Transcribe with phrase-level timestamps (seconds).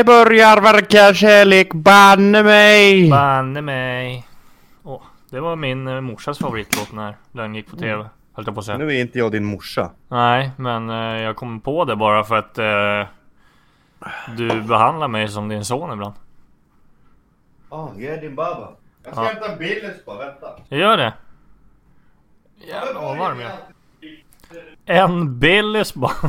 [0.00, 3.10] det börjar verka kärlek, banne mig!
[3.10, 4.26] Banne mig.
[4.82, 8.08] Åh, det var min eh, morsas favoritlåt när den gick på TV.
[8.32, 8.78] Höll jag på att säga.
[8.78, 9.90] Nu är inte jag din morsa.
[10.08, 13.06] Nej, men eh, jag kom på det bara för att eh,
[14.36, 16.14] du behandlar mig som din son ibland.
[17.70, 18.68] Ja, ah, jag är din baba.
[19.04, 19.28] Jag ska Ja.
[19.28, 20.46] hämta en Billys bara, vänta.
[20.68, 21.12] Gör det.
[22.68, 25.02] Jävlar vad varm jag är.
[25.02, 26.12] En Billys bara.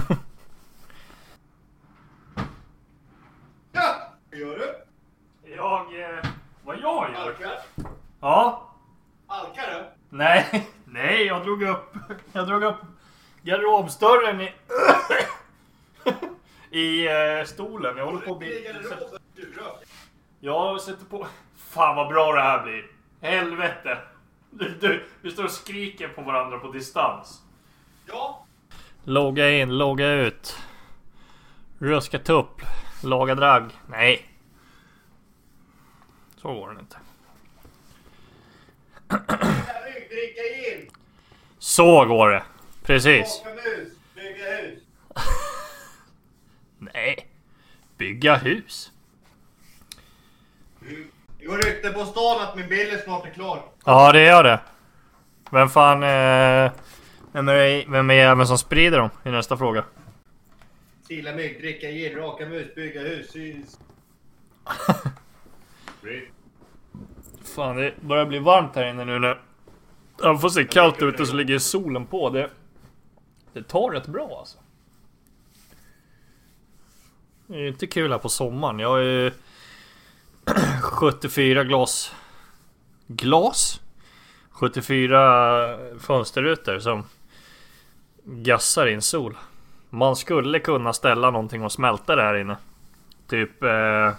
[3.74, 3.96] Ja!
[4.32, 4.76] Vad gör du?
[5.62, 6.02] Jag...
[6.02, 6.26] Eh,
[6.64, 7.22] vad jag gör?
[7.22, 7.60] Alkar?
[8.22, 8.70] Ja.
[9.28, 9.86] Alkar du?
[10.18, 11.94] Nej, nej, jag drog upp...
[12.34, 12.76] Jag drog upp
[13.42, 14.54] garderobsdörren i...
[16.80, 17.98] I eh, stolen.
[17.98, 18.74] Jag håller på att bli...
[20.40, 21.28] Jag sätter på...
[21.56, 22.86] Fan vad bra det här blir.
[23.22, 23.98] Helvete.
[24.50, 27.42] Du, du, vi står och skriker på varandra på distans.
[28.06, 28.46] Ja.
[29.04, 30.58] Logga in, logga ut.
[31.80, 32.62] Ruska tupp.
[33.04, 33.72] Laga drag.
[33.88, 34.31] Nej.
[36.42, 36.98] Så går den inte.
[41.60, 42.44] Så går det.
[42.84, 43.44] Precis.
[46.78, 47.28] Nej.
[47.98, 48.92] Bygga hus.
[51.40, 53.64] Det går rykte på stan att min snart är klar.
[53.86, 54.60] Ja, det gör det.
[55.52, 56.04] Vem fan...
[56.04, 56.72] Eh,
[57.32, 59.10] vem är, vem är jäveln som sprider dem?
[59.26, 59.86] I nästa fråga.
[61.08, 63.36] Sila mygg, dricka gin, raka mus, bygga hus.
[67.56, 69.42] Fan, det börjar bli varmt här inne nu när...
[70.24, 72.30] Även fast det är kallt ute så ligger solen på.
[72.30, 72.50] Det,
[73.54, 74.58] det tar rätt bra alltså.
[77.48, 78.80] Det är inte kul här på sommaren.
[78.80, 79.32] Jag har ju
[80.82, 82.16] 74 glas...
[83.08, 83.82] Glas?
[84.52, 87.04] 74 fönsterrutor som
[88.24, 89.38] gassar in sol.
[89.90, 92.58] Man skulle kunna ställa någonting och smälta det här inne.
[93.28, 93.64] Typ...
[93.64, 94.12] Eh,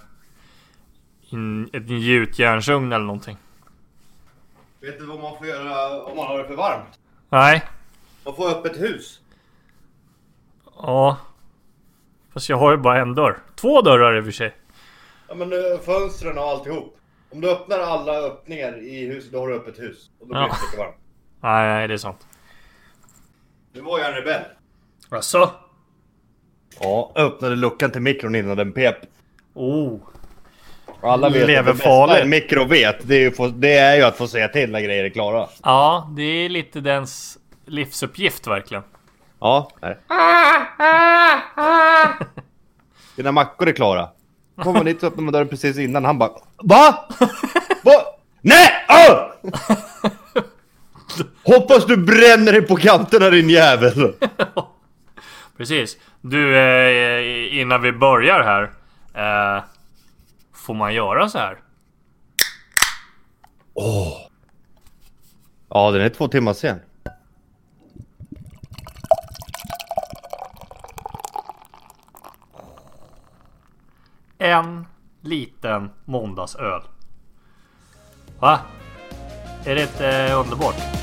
[1.33, 3.37] en, en gjutjärnsugn eller någonting.
[4.81, 6.99] Vet du vad man får göra om man har det för varmt?
[7.29, 7.63] Nej.
[8.25, 9.21] Man får upp ett hus.
[10.77, 11.17] Ja.
[12.33, 13.39] Fast jag har ju bara en dörr.
[13.55, 14.55] Två dörrar i och för sig.
[15.29, 16.99] Ja men eh, fönstren och alltihop.
[17.31, 20.11] Om du öppnar alla öppningar i huset, då har du öppet hus.
[20.21, 20.47] Och då blir det Ja.
[20.55, 20.97] inte lika varmt.
[21.41, 22.27] Nej, nej det är sant.
[23.73, 24.43] Nu var jag en rebell.
[25.11, 25.51] Jaså?
[26.81, 28.97] Ja, öppnade luckan till mikron innan den pep.
[29.55, 29.99] Oh.
[31.03, 32.29] Och alla vet Lever att det bästa farligt.
[32.29, 35.05] mikro vet, det är, ju få, det är ju att få säga till när grejer
[35.05, 35.49] är klara.
[35.63, 38.83] Ja, det är lite dens livsuppgift verkligen.
[39.41, 39.71] Ja.
[39.83, 39.99] Här.
[43.17, 44.09] Dina mackor är klara.
[44.57, 46.05] Kommer man dit så öppnar man dörren precis innan.
[46.05, 46.31] Han bara
[46.63, 46.95] VA?
[47.83, 48.03] Va?
[48.41, 48.69] Nej!
[48.89, 49.33] Ah!
[51.45, 54.15] Hoppas du bränner dig på kanterna din jävel!
[55.57, 55.97] Precis.
[56.21, 58.63] Du, eh, innan vi börjar här.
[59.15, 59.63] Eh,
[60.63, 61.59] får man göra så här?
[65.69, 66.81] Ja, den är två timmar sen.
[74.39, 74.87] En
[75.21, 76.83] liten måndagsöl.
[78.39, 78.61] Va?
[79.65, 81.02] Är det inte eh, underbart?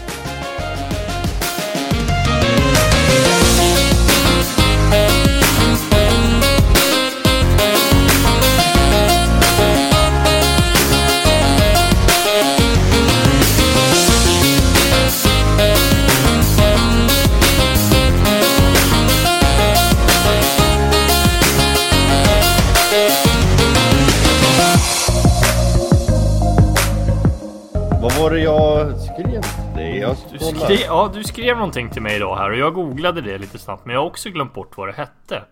[28.30, 29.42] Var det jag skrev
[29.76, 29.98] dig?
[29.98, 33.38] Jag Du skrev, ja, du skrev någonting till mig idag här och jag googlade det
[33.38, 35.44] lite snabbt men jag har också glömt bort vad det hette.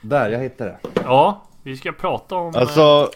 [0.00, 1.00] Där, jag hittade det.
[1.04, 2.54] Ja, vi ska prata om...
[2.54, 3.10] eh, Alltså...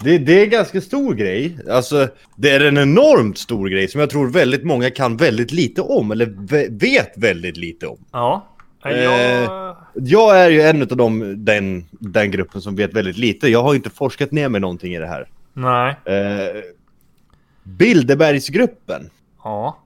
[0.00, 1.58] Det, det är en ganska stor grej.
[1.70, 5.82] Alltså, det är en enormt stor grej som jag tror väldigt många kan väldigt lite
[5.82, 7.98] om, eller ve- vet väldigt lite om.
[8.12, 8.46] Ja.
[8.84, 9.76] Eh, Jag...
[9.94, 13.48] Jag är ju en av dem, den, den gruppen som vet väldigt lite.
[13.48, 15.28] Jag har inte forskat ner mig någonting i det här.
[15.52, 15.94] Nej.
[17.66, 19.10] Bilderbergsgruppen.
[19.44, 19.78] Ja.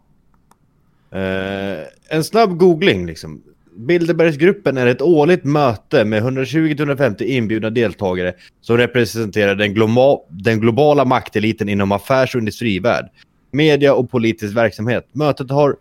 [1.11, 3.43] Eh, en snabb googling liksom.
[3.77, 11.05] Bilderbergsgruppen är ett årligt möte med 120-150 inbjudna deltagare som representerar den, gloma- den globala
[11.05, 13.09] makteliten inom affärs och industrivärld,
[13.50, 15.09] media och politisk verksamhet.
[15.12, 15.77] Mötet har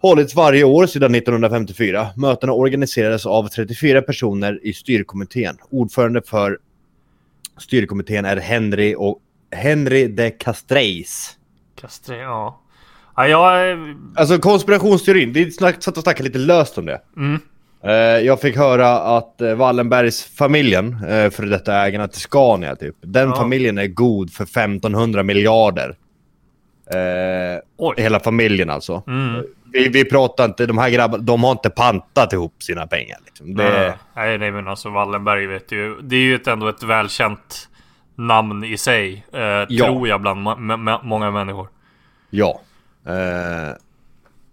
[0.00, 2.08] hållits varje år sedan 1954.
[2.16, 5.56] Mötena organiserades av 34 personer i styrkommittén.
[5.70, 6.58] Ordförande för
[7.58, 9.18] styrkommittén är Henry, och
[9.52, 11.36] Henry de Castreis.
[11.80, 12.60] Kastre, ja.
[13.16, 13.78] Ja, jag...
[14.16, 17.00] Alltså konspirationsteorin, vi satt och snackade lite löst om det.
[17.16, 17.40] Mm.
[17.84, 17.92] Eh,
[18.26, 23.36] jag fick höra att eh, Wallenbergs-familjen, eh, för detta ägarna till Scania typ, den Ja.
[23.36, 25.96] familjen är god för 1500 miljarder.
[27.76, 27.94] Oj.
[27.96, 29.02] hela familjen alltså.
[29.06, 29.42] Mm.
[29.72, 33.18] Vi, vi pratar inte, de här grabbarna, de har inte pantat ihop sina pengar.
[33.26, 33.54] Liksom.
[33.54, 35.96] Det, nej, nej, men alltså Wallenberg vet ju.
[36.02, 37.68] Det är ju ett, ändå ett välkänt
[38.26, 39.26] namn i sig.
[39.32, 39.86] Eh, Ja.
[39.86, 40.40] Tror jag bland
[41.02, 41.68] många människor.
[42.30, 42.60] Ja.
[43.06, 43.74] Eh,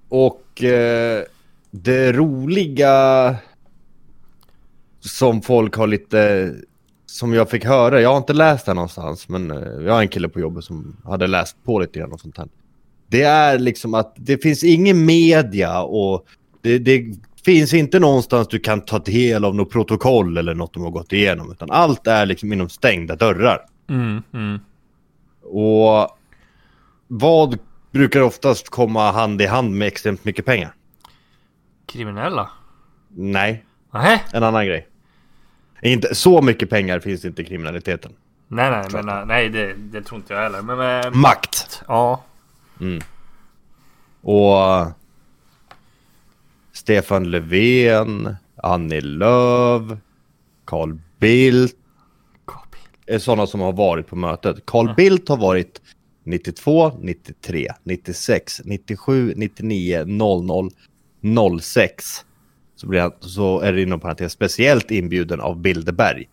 [0.09, 1.23] och eh,
[1.71, 3.35] det roliga
[4.99, 6.53] som folk har lite,
[7.05, 10.07] som jag fick höra, jag har inte läst det någonstans, men eh, jag har en
[10.07, 12.47] kille på jobbet som hade läst på lite grann och sånt här.
[13.07, 16.25] Det är liksom att det finns ingen media och
[16.61, 17.05] det, det
[17.47, 21.13] finns inte någonstans du kan ta del av något protokoll eller något de har gått
[21.13, 23.65] igenom, utan allt är liksom inom stängda dörrar.
[23.89, 24.59] Mm, mm.
[25.43, 26.17] Och
[27.07, 27.59] vad
[27.91, 30.73] brukar oftast komma hand i hand med extremt mycket pengar?
[31.85, 32.49] Kriminella?
[33.09, 34.87] Nej, Nej, en annan grej.
[35.81, 38.11] Inte, så mycket pengar finns inte i kriminaliteten.
[38.47, 40.61] nej, nej, men, nej, nej det, det tror inte jag heller.
[40.61, 41.83] Men, men Makt!
[41.87, 42.23] ja.
[44.21, 44.91] Och
[46.87, 49.97] Stefan Löfven, Annie Lööf,
[50.65, 51.75] Carl Bildt
[53.05, 54.65] är sådana som har varit på mötet.
[54.65, 55.81] Carl Bildt har varit
[56.23, 60.69] 92, 93, 96, 97, 99, 00,
[61.61, 62.05] 06.
[62.75, 66.29] Så, blir han, så är det inom parentes speciellt inbjuden av Bilderberg.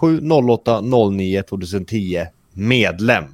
[0.00, 3.24] 07, 08, 09, 2010 medlem.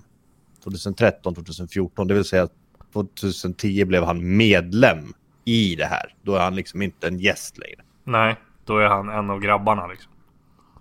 [0.65, 2.49] 2013, 2014, det vill säga
[2.93, 5.13] 2010 blev han medlem
[5.47, 6.15] i det här.
[6.23, 7.81] Då är han liksom inte en gäst längre.
[8.05, 10.13] Nej, då är han en av grabbarna liksom.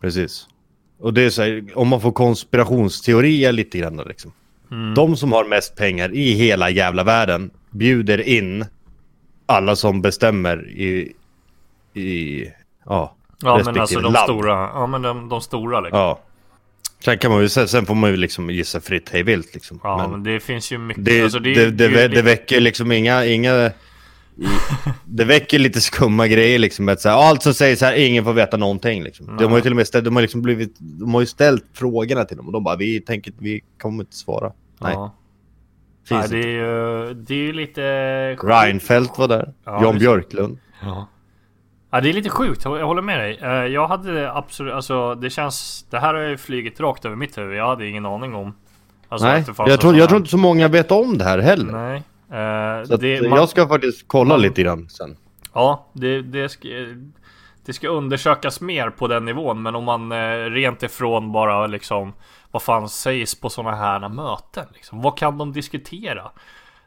[0.01, 0.47] Precis.
[0.99, 4.31] Och det är så här, om man får konspirationsteorier lite grann liksom.
[4.95, 8.65] De som har mest pengar i hela jävla världen bjuder in
[9.45, 11.13] alla som bestämmer i,
[11.93, 12.43] i
[12.85, 14.23] ja, Ja, men alltså de land.
[14.23, 14.51] stora.
[14.73, 15.99] Ja, men de, de stora liksom.
[15.99, 16.19] Ja.
[17.05, 19.79] Sen kan man ju, sen, får man ju liksom gissa fritt hej vilt liksom.
[19.83, 21.05] Ja, men, Men det finns ju mycket.
[21.05, 23.71] det, alltså, det, det, det, lite- väcker liksom inga, inga
[25.05, 26.89] det väcker lite skumma grejer liksom.
[26.89, 29.37] Att så här, allt som sägs här, ingen får veta någonting liksom.
[29.37, 31.65] De har ju till och med ställt, de har liksom blivit, de har ju ställt
[31.73, 34.51] frågorna till dem och de bara, vi tänker, vi kommer inte svara.
[34.81, 35.15] Nej, Ja.
[36.07, 37.81] finns Nej, det är ju det är ju lite...
[38.35, 40.57] Reinfeldt var där, Ja, Jan Björklund.
[40.83, 41.07] Ja.
[41.91, 42.65] ja, det är lite sjukt.
[42.65, 43.39] Jag håller med dig.
[43.41, 45.85] Eh, Jag hade absolut, alltså det känns...
[45.89, 47.57] Det här har ju flugit rakt över mitt huvud.
[47.57, 48.53] Jag hade ingen aning om.
[49.09, 51.71] Alltså, Nej, jag tror, jag tror inte så många vet om det här heller.
[51.71, 52.03] Nej.
[52.87, 55.17] Så att, det, eh, man- jag ska faktiskt kolla man- lite grann sen.
[55.53, 56.67] Ja, det, det, ska,
[57.65, 59.61] det ska undersökas mer på den nivån.
[59.61, 62.13] Men om man eh, rent ifrån bara liksom
[62.51, 64.65] vad fan sägs på sådana här möten?
[64.73, 65.01] Liksom?
[65.01, 66.31] Vad kan de diskutera?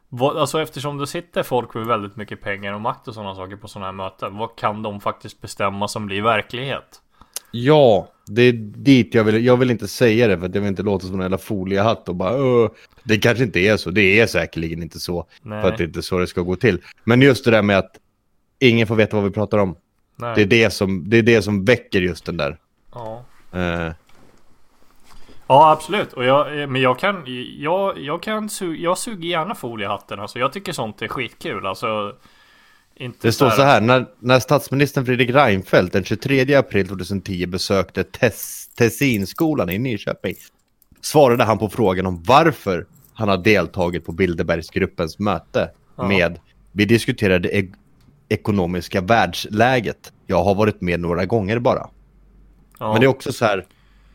[0.09, 3.57] Vad, alltså eftersom det sitter folk med väldigt mycket pengar och makt och sådana saker
[3.57, 4.37] på sådana här möten.
[4.37, 7.01] Vad kan de faktiskt bestämma som blir verklighet?
[7.51, 10.69] Ja, det är dit jag vill, jag vill inte säga det för att jag vill
[10.69, 12.71] inte låta som en jävla foliehatt och bara "Åh."
[13.03, 15.27] Det kanske inte är så, det är säkerligen inte så.
[15.43, 15.63] Nej.
[15.63, 16.81] För att det inte är så det ska gå till.
[17.05, 17.93] Men just det där med att
[18.59, 19.77] ingen får veta vad vi pratar om.
[20.17, 20.33] Nej.
[20.35, 22.59] Det är det som, det är det som väcker just den där.
[22.95, 23.25] Ja.
[23.53, 23.93] Eh,
[25.51, 27.23] Ja absolut, och jag, eh, men jag kan,
[27.59, 30.39] jag, jag kan su, jag suger gärna foliehatten alltså.
[30.39, 32.13] Jag tycker sånt är skitkul alltså.
[32.99, 38.05] Inte det står så här, när, när statsministern Fredrik Reinfeldt den 23 april 2010 besökte
[38.05, 40.35] Tess, Tessinskolan i Nyköping
[41.01, 46.09] svarade han på frågan om varför han har deltagit på Bilderbergsgruppens möte Ja.
[46.09, 46.39] med
[46.73, 47.69] Vi diskuterade e
[48.29, 50.13] ekonomiska världsläget.
[50.27, 51.89] Jag har varit med några gånger bara.
[52.79, 52.93] Ja.
[52.93, 53.67] Men det är också så här.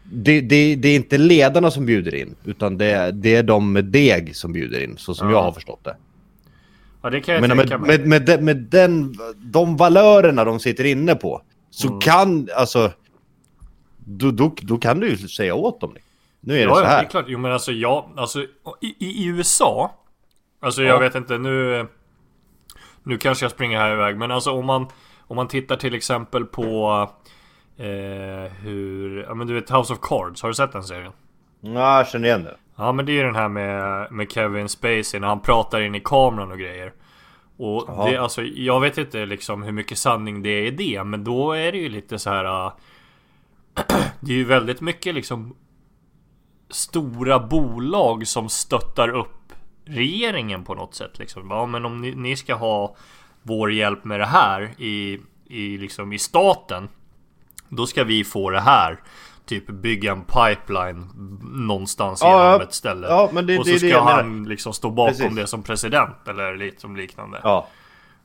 [0.04, 3.74] Det, det, det är inte ledarna som bjuder in, utan det, är- det är de
[3.74, 5.36] med deg som bjuder in, så som Ja.
[5.36, 5.96] jag har förstått det.
[7.03, 7.98] Ja det kan jag Men tänka med, mig.
[8.00, 12.00] med, med, de- med den, de valörerna de sitter inne på, så Mm.
[12.00, 12.91] kan, alltså,
[13.98, 15.95] då, då, då kan du ju säga åt dem.
[16.39, 17.03] Nu är det Ja, så ja, det här.
[17.03, 17.25] är klart.
[17.27, 18.41] Jo men alltså jag, alltså
[18.81, 19.95] i, i, USA
[20.62, 20.88] Alltså Ja.
[20.88, 21.88] jag vet inte nu
[23.03, 24.88] Nu kanske jag springer här iväg men alltså om man
[25.27, 26.89] Om man tittar till exempel på
[27.77, 31.12] eh, Hur, ja men du vet House of Cards, har du sett den serien?
[31.62, 32.55] Ja, jag känner igen det.
[32.75, 35.96] Ja men det är ju den här med, med Kevin Spacey när han pratar in
[35.96, 36.94] i kameran och grejer
[37.58, 41.24] Och det, alltså jag vet inte liksom hur mycket sanning det är i det Men
[41.24, 42.65] då är det ju lite så här.
[42.65, 42.74] äh,
[44.20, 45.56] Det är ju väldigt mycket liksom
[46.70, 49.53] Stora bolag som stöttar upp
[49.86, 51.51] regeringen på något sätt liksom.
[51.51, 52.96] Ja men om ni, ni ska ha
[53.42, 56.89] Vår hjälp med det här i, i liksom i staten
[57.70, 59.00] Då ska vi få det här
[59.46, 61.08] Typ bygga en pipeline
[61.68, 64.12] någonstans Ja, genom ett ställe Ja, men det- Och det så det ska menar.
[64.14, 65.36] han liksom stå bakom Precis.
[65.36, 67.68] det som president eller lite som liknande Ja.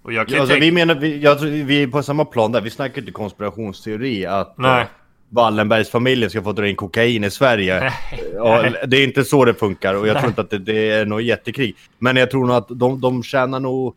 [0.02, 0.64] Och jag kan Ja, alltså, tänka...
[0.64, 2.60] vi menar, vi, jag tror, vi är på samma plan där.
[2.60, 4.80] Vi snackar inte konspirationsteori att Nej.
[4.82, 4.86] eh,
[5.30, 7.92] Wallenbergsfamiljen ska få dra in kokain i Sverige.
[8.34, 11.06] Ja, det är inte så det funkar och jag tror inte att det, det är
[11.06, 11.76] något jättekrig.
[11.98, 13.94] Men jag tror nog att de, de tjänar nog...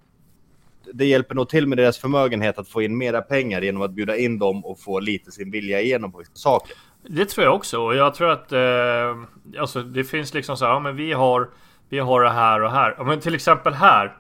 [0.94, 4.18] Det hjälper nog till med deras förmögenhet att få in mera pengar genom att bjuda
[4.18, 6.76] in dem och få lite sin vilja igenom på vissa saker.
[7.08, 10.72] Det tror jag också och jag tror att eh, alltså det finns liksom så här,
[10.72, 11.50] ja men vi har
[11.90, 12.96] Vi har det här och här.
[12.98, 14.18] Ja, men till exempel här.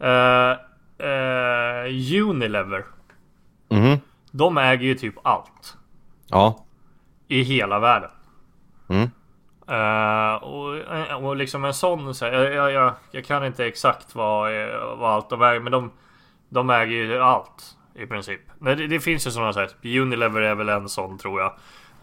[0.00, 0.50] Eh,
[1.08, 2.84] eh, Unilever.
[3.68, 3.98] Mhm.
[4.32, 5.76] De äger ju typ allt.
[6.28, 6.66] Ja.
[7.28, 8.10] I hela världen.
[8.88, 9.10] Mm.
[9.70, 14.14] Uh, och, eh, och liksom en sån, så här, jag, jag, jag, kan inte exakt
[14.14, 15.90] vad, eh, vad allt de äger, men de,
[16.48, 18.40] de äger ju allt i princip.
[18.58, 21.52] Nej, det, det finns ju sådana här, Unilever är väl en sån tror jag.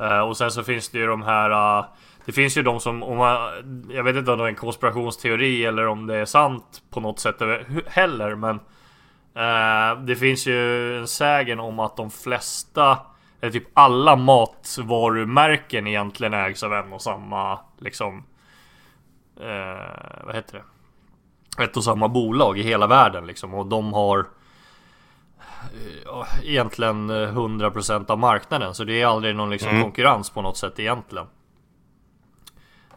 [0.01, 1.85] Uh, och sen så finns det ju de här, uh,
[2.25, 3.49] det finns ju de som, om man,
[3.89, 7.19] jag vet inte om det är en konspirationsteori eller om det är sant på något
[7.19, 7.35] sätt
[7.87, 8.59] heller, men
[10.05, 12.97] det finns ju en sägen om att de flesta
[13.41, 18.23] eller typ alla matvarumärken egentligen ägs av en och samma liksom
[19.39, 20.63] eh, Vad heter
[21.57, 21.63] det?
[21.63, 24.25] Ett och samma bolag i hela världen liksom och de har eh,
[26.49, 29.81] Egentligen eh, 100% av marknaden så det är aldrig någon liksom Mm.
[29.83, 31.27] konkurrens på något sätt egentligen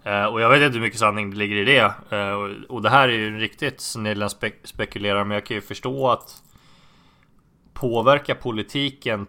[0.05, 1.95] Eh, och jag vet inte hur mycket sanning det ligger i det.
[2.17, 5.61] Eh, och, och det här är ju riktigt snillen spe- spekulerar men jag kan ju
[5.61, 6.43] förstå att
[7.73, 9.27] påverka politiken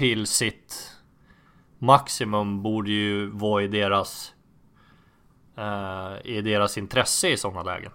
[0.00, 0.96] till sitt
[1.78, 4.34] maximum borde ju vara i deras
[5.56, 7.92] eh, i deras intresse i sådana lägen.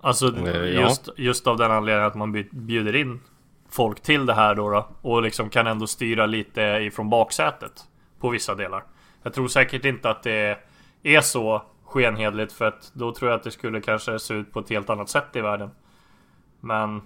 [0.00, 0.80] Alltså Eh, ja.
[0.80, 3.20] just, just av den anledningen att man bjuder in
[3.68, 7.84] folk till det här då, då och liksom kan ändå styra lite ifrån baksätet
[8.20, 8.84] på vissa delar.
[9.22, 10.58] Jag tror säkert inte att det
[11.02, 14.60] är så skenhedligt för att då tror jag att det skulle kanske se ut på
[14.60, 15.70] ett helt annat sätt i världen.
[16.60, 17.02] Men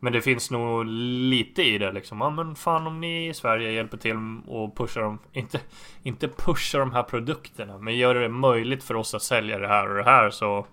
[0.00, 2.20] men det finns nog lite i det liksom.
[2.20, 4.16] Ja men fan om ni i Sverige hjälper till
[4.46, 5.18] och pushar dem.
[5.32, 5.60] Inte,
[6.02, 7.78] inte pusha de här produkterna.
[7.78, 10.66] Men gör det möjligt för oss att sälja det här och det här så.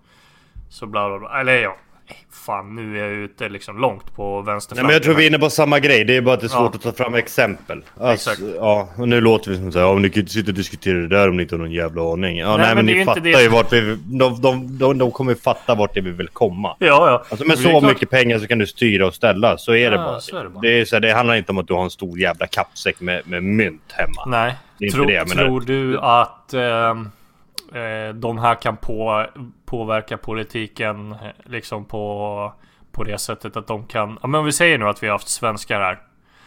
[0.69, 1.39] Så bla bla bla.
[1.39, 1.77] Eller ja
[2.09, 4.85] nej, Fan nu är jag ute liksom långt på Nej, vänsterflanken.
[4.87, 6.05] men jag tror vi är inne på samma grej.
[6.05, 6.89] Det är bara att det är svårt Ja.
[6.89, 7.83] att ta fram exempel.
[7.99, 8.49] Alltså, Exakt.
[8.55, 10.97] Ja, och nu låter vi som såhär, men ni kan ju inte sitta och diskutera
[10.97, 12.37] det där om ni inte har någon jävla aning.
[12.37, 13.97] Ja, nej, Nej, men det ni inte fattar det- ju vart vi...
[14.05, 16.75] De, de, de, de kommer ju fatta vart det vi vill komma.
[16.79, 17.25] Ja ja.
[17.29, 19.57] Alltså med det så klart- mycket pengar så kan du styra och ställa.
[19.57, 20.19] Så är det Ja, bara.
[20.21, 20.61] så är det bara.
[20.61, 22.99] Det, är så här, det handlar inte om att du har en stor jävla kappsäck
[22.99, 24.25] med, med mynt hemma.
[24.27, 24.53] Nej.
[24.79, 25.43] Det är inte Tro, det jag menar.
[25.43, 27.09] tror du att ehm,
[27.73, 29.25] eh, de här kan på,
[29.65, 32.53] påverka politiken eh, liksom på,
[32.91, 34.17] på det sättet att de kan...
[34.21, 35.99] Ja, men om vi säger nu att vi har haft svenskar här.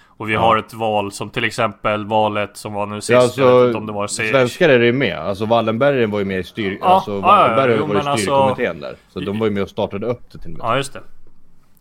[0.06, 0.40] Och vi Ja.
[0.40, 3.10] har ett val som till exempel valet som var nu sist.
[3.10, 5.18] Ja, jag alltså, vet inte om det var se- svenskar är det ju med.
[5.18, 6.78] Alltså Wallenberg var ju med i styr...
[6.80, 8.96] Ja, alltså, ja, ja, Wallenberg jo, var i alltså- styrkommittén där.
[9.08, 10.66] Så de var ju med och startade upp det till och med.
[10.66, 11.00] Ja just det.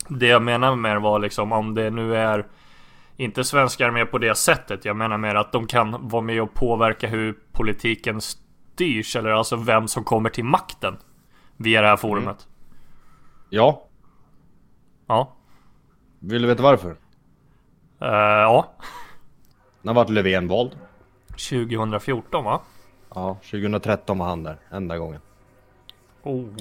[0.07, 2.45] Det jag menar med var liksom om det nu är
[3.17, 4.85] inte svenskar med på det sättet.
[4.85, 8.21] Jag menar mer att de kan vara med och påverka hur politiken
[8.79, 9.15] styrs.
[9.15, 10.97] Eller alltså vem som kommer till makten.
[11.57, 12.47] Via det här forumet.
[13.49, 13.83] Ja,
[15.07, 15.33] Ja.
[16.19, 16.89] vill du veta varför?
[18.01, 18.71] Eh, ja.
[19.81, 20.77] När vart Löfven vald?
[21.29, 22.61] 2014 va?
[23.15, 25.21] Ja, 2013 var han där, enda gången.
[26.23, 26.45] Oh.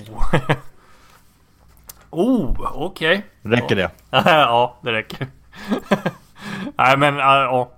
[2.11, 3.27] oh, okej.
[3.43, 3.91] Räcker det?
[4.11, 5.27] ja, det räcker.
[6.77, 7.71] Nej men, äh, ja.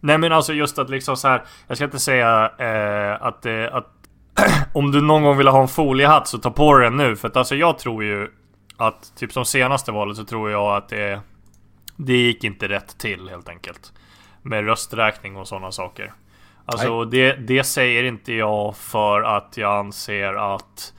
[0.00, 1.44] Nej men alltså just att liksom så här.
[1.66, 3.86] Jag ska inte säga eh, att, eh, att
[4.74, 7.16] om du någon gång vill ha en foliehatt så ta på dig den nu.
[7.16, 8.28] För att alltså jag tror ju
[8.76, 11.20] att typ som senaste valet så tror jag att det,
[11.96, 13.92] det gick inte rätt till helt enkelt.
[14.42, 16.12] Med rösträkning och sådana saker.
[16.64, 20.92] Alltså det, det säger inte jag för att jag anser att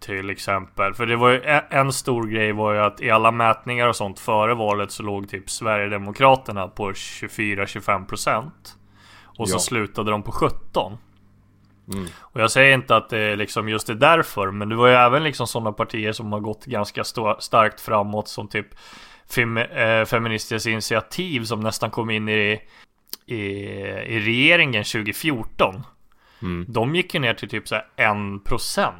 [0.00, 0.94] till exempel.
[0.94, 4.20] För det var ju en, stor grej var ju att i alla mätningar och sånt
[4.20, 8.50] före valet så låg typ Sverigedemokraterna på 24-25%
[9.24, 9.58] Och så Ja.
[9.58, 10.98] slutade de på 17
[11.94, 12.06] Mm.
[12.20, 15.24] Och jag säger inte att det liksom just är därför Men det var ju även
[15.24, 17.04] liksom sådana partier som har gått ganska
[17.38, 18.66] starkt framåt Som typ
[19.34, 22.60] fem, eh, Feministiskt initiativ som nästan kom in i,
[23.26, 25.82] i, i regeringen 2014
[26.42, 26.64] Mm.
[26.68, 28.94] De gick ju ner till typ så här 1%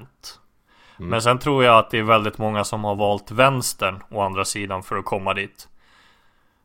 [1.00, 1.10] Mm.
[1.10, 4.44] Men sen tror jag att det är väldigt många som har valt vänstern å andra
[4.44, 5.68] sidan för att komma dit.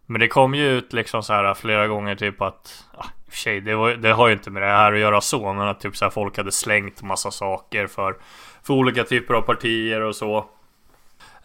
[0.05, 3.33] Men det kom ju ut liksom så här flera gånger typ att ja, i och
[3.33, 5.67] för sig, det, var, det har ju inte med det här att göra så Men
[5.67, 8.15] att typ så här folk hade slängt massa saker för,
[8.63, 10.37] för olika typer av partier och så.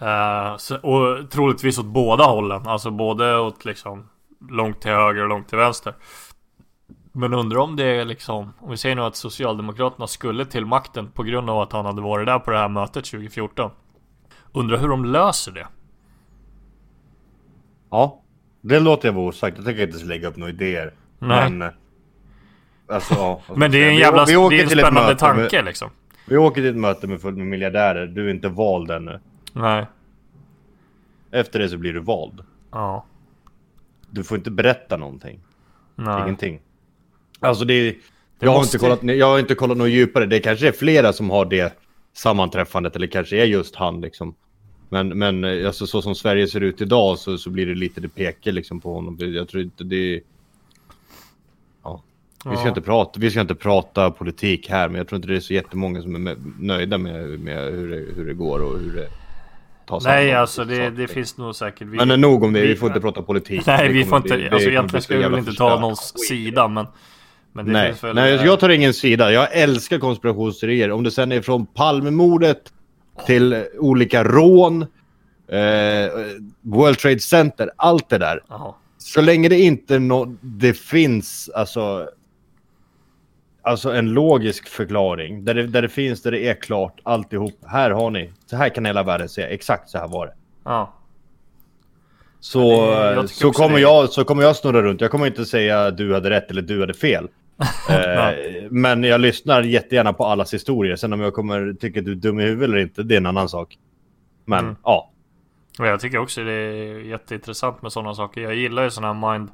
[0.02, 4.08] Uh, så, Och troligtvis åt båda hållen Alltså både åt liksom
[4.50, 5.94] Långt till höger och långt till vänster
[7.12, 11.10] men undrar om det är liksom Om vi säger nu att Socialdemokraterna skulle till makten
[11.10, 13.70] på grund av att han hade varit där på det här mötet 2014
[14.52, 15.66] Undrar hur de löser det?
[17.90, 18.20] Ja,
[18.60, 19.56] det låter jag vara osagt.
[19.56, 20.94] Jag tänker inte lägga upp några idéer.
[21.18, 21.50] Nej.
[21.50, 21.72] Men,
[22.88, 24.24] alltså, ja, ska Men det är en jävla...
[24.24, 25.90] vi, vi åker det är en till spännande möte med- tanke liksom.
[26.26, 28.06] Vi åker till ett möte med fullt med miljardärer.
[28.06, 29.20] Du är inte vald ännu.
[29.52, 29.86] Nej.
[31.30, 32.44] Efter det så blir du vald.
[32.72, 33.04] Ja.
[34.10, 35.40] Du får inte berätta någonting.
[35.94, 36.22] Nej.
[36.22, 36.60] Ingenting.
[37.40, 37.94] Alltså det är...
[38.38, 40.26] Jag har, måste- inte kollat, jag har inte kollat något djupare.
[40.26, 41.72] Det kanske är flera som har det
[42.16, 42.96] sammanträffandet.
[42.96, 44.34] Eller kanske är just han liksom.
[44.88, 48.00] Men, men eh, alltså, så som Sverige ser ut idag så, så blir det lite
[48.00, 49.16] det pekar liksom på honom.
[49.20, 50.20] Jag tror inte det...
[51.84, 52.02] Ja.
[52.44, 52.68] Vi ska, Ja.
[52.68, 55.54] inte prata, vi ska inte prata politik här, men jag tror inte det är så
[55.54, 59.08] jättemånga som är med, nöjda med, med hur, det, hur det går och hur det
[59.86, 61.88] tas Nej, alltså det, det finns nog säkert...
[61.88, 63.66] Vi, Men nog om det, vi vi- får inte prata politik.
[63.66, 64.36] Nej, Det vi får inte...
[64.36, 66.28] det alltså egentligen ska vi väl inte ta någons skit.
[66.28, 66.86] sida, men...
[67.52, 68.14] Men Nej, väl...
[68.14, 69.32] nej eh, jag tar ingen sida.
[69.32, 70.90] Jag älskar konspirationsteorier.
[70.90, 72.72] Om det sen är från Palmemordet
[73.26, 74.82] till olika rån,
[75.48, 76.10] eh,
[76.60, 78.42] World Trade Center, allt det där.
[78.48, 78.74] Jaha.
[78.98, 82.08] Så länge det inte nå- det finns alltså,
[83.62, 85.44] alltså en logisk förklaring.
[85.44, 87.54] Där det, där det finns, där det är klart alltihop.
[87.66, 88.30] Här har ni.
[88.46, 89.42] Så här kan hela världen se.
[89.42, 90.32] Exakt så här var det.
[90.64, 90.94] Ja.
[92.40, 92.86] Så,
[93.22, 93.80] det- så, kommer det.
[93.80, 95.00] jag, så kommer jag snurra runt.
[95.00, 97.28] Jag kommer inte säga du hade rätt eller du hade fel.
[97.90, 98.34] Eh,
[98.70, 100.96] men jag lyssnar jättegärna på allas historier.
[100.96, 103.16] Sen om jag kommer tycka att du är dum i huvudet eller inte, det är
[103.16, 103.78] en annan sak.
[104.44, 104.76] Men Mm.
[104.84, 105.10] ja.
[105.78, 108.40] Jag tycker också det är jätteintressant med sådana saker.
[108.40, 109.48] Jag gillar ju sådana här mind...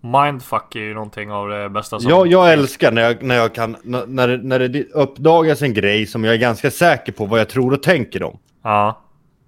[0.00, 2.10] Mindfuck är ju någonting av det bästa som...
[2.10, 5.74] Jag, jag älskar när jag, när jag kan, när, när, det- när det uppdagas en
[5.74, 8.38] grej som jag är ganska säker på vad jag tror och tänker om.
[8.62, 9.02] Ja.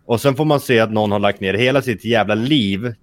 [0.04, 2.94] Och sen får man se att någon har lagt ner hela sitt jävla liv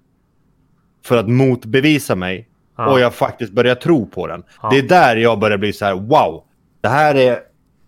[1.05, 2.47] för att motbevisa mig.
[2.77, 2.91] Ja.
[2.91, 4.43] Och jag faktiskt börjar tro på den.
[4.61, 4.69] Ja.
[4.69, 6.43] Det är där jag börjar bli så här: wow.
[6.81, 7.39] Det här är...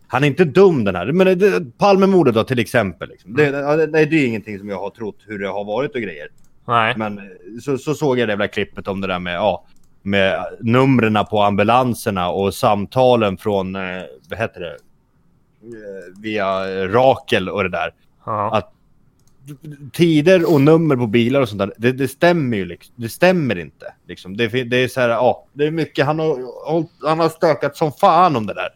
[0.08, 1.12] Han är inte dum den här.
[1.12, 3.10] Men det- det, Palmemordet då till exempel.
[3.10, 3.34] Liksom.
[3.34, 3.92] Det, Mm.
[3.92, 6.28] det, det är ingenting som jag har trott hur det har varit och grejer.
[6.68, 6.94] Nej.
[6.98, 7.20] Men
[7.62, 9.66] så, så såg jag det jävla klippet om det där med, ja,
[10.02, 13.82] med numren på ambulanserna och samtalen från, eh,
[14.30, 14.78] vad heter det,
[15.64, 16.48] Eh, via
[16.88, 17.94] Rakel och det där.
[18.26, 18.56] Ja.
[18.58, 18.72] Att
[19.94, 22.94] tider och nummer på bilar och sånt där, det, det stämmer ju liksom.
[22.98, 23.94] Det stämmer inte.
[24.08, 24.38] Liksom.
[24.38, 26.38] Det, det är så här, ja, det är mycket, han har,
[27.08, 28.70] han har stökat som fan om det där.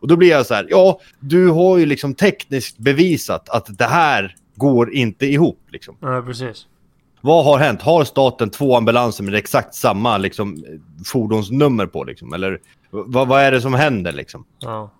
[0.00, 3.84] Och då blir jag så här, ja, du har ju liksom tekniskt bevisat att det
[3.84, 5.96] här går inte ihop liksom.
[6.00, 6.66] ja, precis.
[7.20, 7.82] Vad har hänt?
[7.82, 10.64] Har staten två ambulanser med exakt samma liksom,
[11.06, 12.04] fordonsnummer på?
[12.04, 12.32] Liksom?
[12.32, 14.12] Eller vad, vad är det som händer?
[14.12, 14.44] Liksom?
[14.58, 14.90] Ja.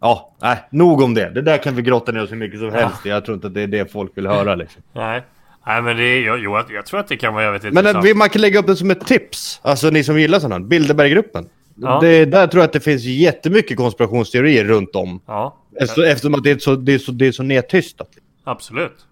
[0.00, 1.30] Ja, nej, nog om det.
[1.30, 3.08] Det där kan vi grotta ner oss hur mycket som helst i.
[3.08, 4.54] Jag tror inte att det är det folk vill höra.
[4.54, 4.82] Liksom.
[4.92, 5.22] Nej.
[5.66, 6.20] Nej men det är...
[6.20, 8.04] Jo, jo, jag, jag tror att det kan vara jävligt Men intressant.
[8.04, 9.60] vi, man kan lägga upp det som ett tips.
[9.62, 10.66] Alltså ni som gillar sådana.
[10.66, 11.48] Bilderberggruppen.
[11.74, 11.98] Ja.
[12.00, 15.20] Det, där tror jag att det finns jättemycket konspirationsteorier runt om.
[15.26, 15.56] Ja.
[15.80, 18.08] Efter, Eftersom att det är så, det är så, det är så nedtystat.
[18.44, 19.06] Absolut.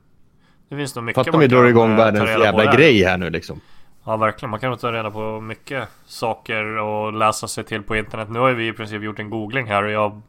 [0.68, 3.18] Det finns nog mycket Fattar om vi man drar igång eh, världens jävla grej här
[3.18, 3.60] nu liksom.
[4.04, 7.96] Ja verkligen, man kan nog ta reda på mycket saker och läsa sig till på
[7.96, 8.30] internet.
[8.30, 10.22] Nu har vi i princip gjort en googling här och jag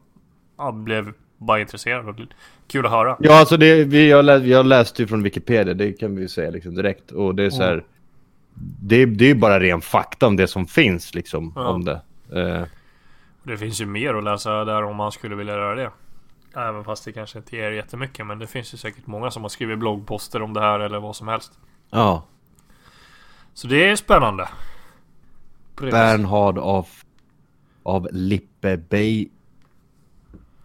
[0.58, 2.08] ja, blev bara intresserad.
[2.08, 2.14] Och
[2.68, 3.16] kul att höra.
[3.20, 6.28] Ja, alltså det, vi, jag, läst, jag läste ju från Wikipedia, det kan vi ju
[6.28, 7.10] säga liksom direkt.
[7.10, 7.72] Och det är så här...
[7.72, 7.84] Mm.
[8.80, 11.68] Det, det är ju bara ren fakta om det som finns liksom, Ja.
[11.68, 12.00] om det.
[12.32, 12.62] Eh,
[13.42, 15.90] Det finns ju mer att läsa där om man skulle vilja göra det.
[16.56, 18.26] Även fast det kanske inte ger jättemycket.
[18.26, 21.16] Men det finns ju säkert många som har skrivit bloggposter om det här eller vad
[21.16, 21.52] som helst.
[21.90, 22.24] ja.
[23.54, 24.48] Så det är spännande.
[25.80, 26.86] Bernhard av,
[27.82, 29.24] av Lippe Be,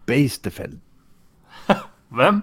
[0.06, 0.80] Beistefeld.
[2.08, 2.40] Vem?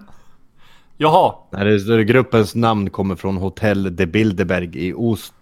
[0.96, 1.34] Jaha.
[1.50, 5.34] Nej, det står gruppens namn kommer från Hotell de Bilderberg i Ost...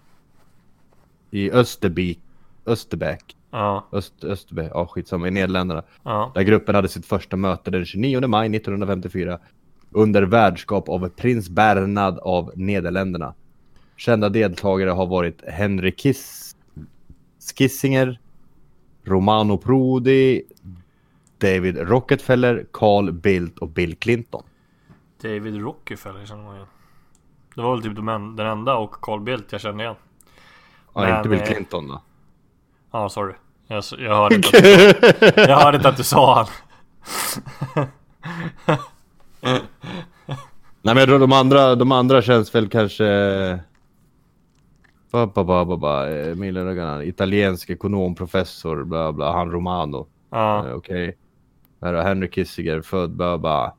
[1.31, 2.19] I Österby...
[2.67, 3.37] Österbäck.
[3.51, 5.83] Ja, Öst, Österberg, ja skitsamma, i Nederländerna.
[6.03, 6.33] ja.
[6.35, 9.39] Där gruppen hade sitt första möte den 29 maj 1954
[9.91, 13.35] under värdskap av prins Bernhard av Nederländerna.
[13.97, 16.57] Kända deltagare har varit Henry Kiss,
[17.59, 18.21] Kissinger,
[19.05, 20.43] Romano Prodi,
[21.41, 24.43] David Rockefeller, Carl Bildt och Bill Clinton.
[25.23, 26.67] David Rockefeller känner man igen.
[27.55, 29.97] Det var väl typ de en, den enda och Carl Bildt jag kände igen.
[30.95, 32.03] Ja, Men, inte Bill eh, Clinton då.
[32.91, 33.35] Ja, sorry.
[33.67, 34.49] Jag, jag, hörde inte
[35.21, 36.47] att, jag hörde inte att du sa han.
[40.83, 43.05] Nej men jag tror de andra, de andra känns väl kanske...
[45.11, 46.07] Ba, ba, ba, ba, ba.
[46.07, 50.07] eh, Italiensk ekonomprofessor, bla bla, han Romano.
[50.31, 51.17] Ja, Eh, Okej.
[51.81, 53.75] Här har Henry Kissinger, född bla.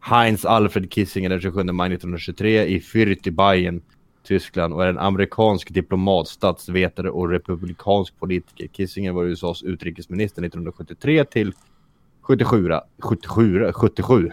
[0.00, 3.80] Heinz Alfred Kissinger den 27 maj 1923 i Fürth i Bayern,
[4.26, 8.66] Tyskland och är en amerikansk diplomat, statsvetare och republikansk politiker.
[8.66, 11.52] Kissinger var USAs utrikesminister 1973 till
[12.22, 12.70] 77,
[13.02, 14.30] 77, 77.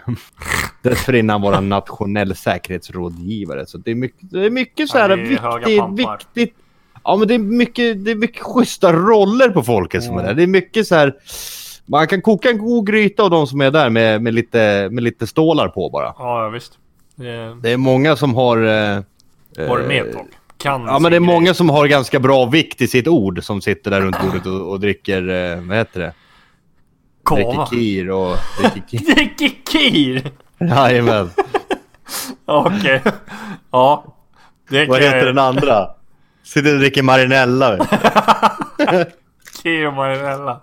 [0.82, 3.66] Dessförinnan var han nationell säkerhetsrådgivare.
[3.66, 6.56] Så det är mycket, det är mycket så här Ja, viktigt, viktigt.
[7.04, 10.34] Ja men det är mycket, det är mycket schyssta roller på folket som är där.
[10.34, 11.14] Det är mycket så här.
[11.86, 15.04] Man kan koka en god gryta av de som är där med, med, lite, med
[15.04, 16.14] lite stålar på bara.
[16.18, 16.78] Ja, ja visst.
[17.16, 18.58] Det Det är många som har...
[18.58, 19.04] Eh,
[19.68, 20.26] varit eh, med på.
[20.58, 21.20] Kan Ja men det är grej.
[21.20, 24.72] många som har ganska bra vikt i sitt ord som sitter där runt bordet och,
[24.72, 26.14] och dricker, eh, vad heter det?
[27.36, 27.66] Dricker Kava.
[27.66, 29.16] kir och dricker kir.
[29.16, 30.32] Dricker kir!
[30.58, 31.30] Jajamän.
[32.46, 33.02] Okej.
[33.72, 34.16] Ja.
[34.70, 35.88] Det Vad heter den andra?
[36.44, 37.78] Sitter och dricker marinella.
[39.64, 40.62] Kir och marinella.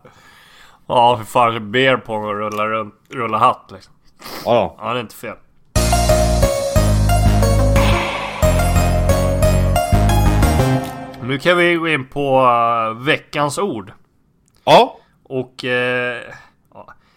[0.93, 1.73] Ja, för fan.
[1.73, 3.93] Ber på och rulla runt, rulla hatt liksom.
[4.45, 5.37] Ja, Ja, det är inte fel.
[11.23, 13.93] Nu kan vi gå in på uh, veckans ord.
[14.65, 14.97] ja.
[15.23, 15.65] Och...
[15.65, 16.21] eh,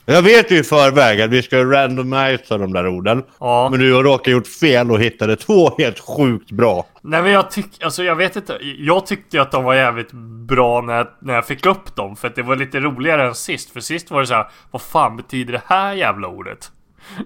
[0.05, 3.23] Jag vet ju i förväg att vi ska randomisa de där orden.
[3.39, 3.67] ja.
[3.71, 6.85] Men du har råkat gjort fel och hittade två helt sjukt bra.
[7.01, 8.57] Nej men jag tycker, alltså jag vet inte.
[8.77, 10.11] Jag tyckte ju att de var jävligt
[10.47, 12.15] bra när jag, när jag fick upp dem.
[12.15, 13.69] För att det var lite roligare än sist.
[13.69, 16.71] För sist var det så här, vad fan betyder det här jävla ordet?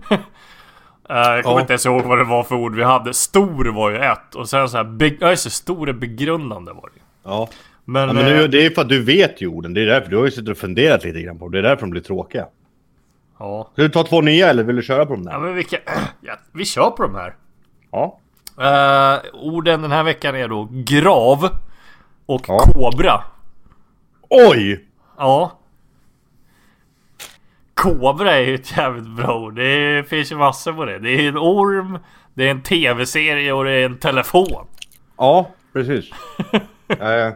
[1.10, 1.62] Eh, jag kommer Ja.
[1.62, 3.14] inte ens ihåg vad det var för ord vi hade.
[3.14, 4.36] Stor var ju ett.
[4.36, 7.02] Och sen så här, be- ja just det, stor är begrundande var det ju.
[7.24, 7.50] Ja.
[7.86, 9.74] Men, ja men eh, nu, det är för att du vet ju orden.
[9.74, 10.10] Det är därför.
[10.10, 11.52] Du har ju suttit och funderat lite grann på dem.
[11.52, 12.46] Det är därför de blir tråkiga.
[13.40, 13.70] Ja.
[13.74, 15.40] Ska du ta två nya eller vill du köra på ja där?
[15.40, 15.78] men vilka,
[16.22, 17.36] ja, vi kör på de här.
[17.92, 18.20] Ja.
[18.60, 21.50] Eh, orden den här veckan är då grav
[22.26, 22.60] och Ja.
[22.60, 23.24] kobra.
[24.30, 24.86] Oj!
[25.18, 25.60] Ja.
[27.74, 29.56] Kobra är ju ett jävligt bra ord.
[29.56, 31.00] Det finns ju massor på det.
[31.00, 32.00] Det är en orm,
[32.34, 34.68] det är en tv-serie och det är en telefon.
[35.18, 36.06] Ja, precis.
[36.88, 37.32] eh,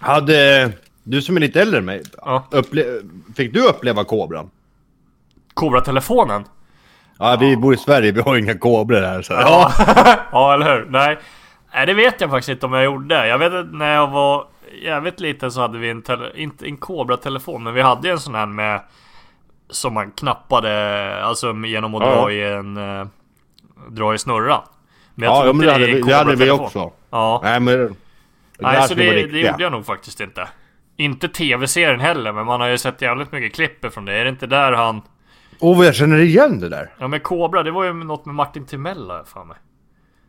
[0.00, 0.72] hade
[1.10, 2.44] du som är lite äldre än mig, Ja.
[3.36, 4.50] fick du uppleva kobran?
[5.54, 6.44] Kobra-telefonen.
[7.18, 9.22] Ja, vi bor i Sverige, vi har inga kobror här.
[9.22, 9.32] Så.
[9.32, 9.72] Ja.
[10.32, 10.86] ja, eller hur?
[10.90, 11.18] Nej.
[11.74, 13.26] Nej, det vet jag faktiskt inte om jag gjorde.
[13.28, 14.46] Jag vet att när jag var
[14.82, 18.18] jävligt liten så hade vi en, tele- inte en Kobra-telefon, men vi hade ju en
[18.20, 18.80] sån här med
[19.70, 22.48] som man knappade, alltså genom att Ja, dra ja.
[22.48, 22.76] i en...
[23.00, 23.06] eh,
[23.88, 24.62] dra i snurran.
[25.14, 26.92] Men jag Ja, tror ja men det hade, vi, det hade vi också.
[27.10, 27.40] Ja.
[27.44, 27.96] Nej, men...
[28.58, 30.48] Nej, så det, det gjorde jag nog faktiskt inte.
[31.00, 34.12] Inte tv-serien heller, men man har ju sett jävligt mycket klipp från det.
[34.12, 35.02] Är det inte där han...
[35.60, 36.94] Åh, vad jag känner igen det där.
[36.98, 39.56] Ja men Kobra, det var ju något med Martin Timell för mig.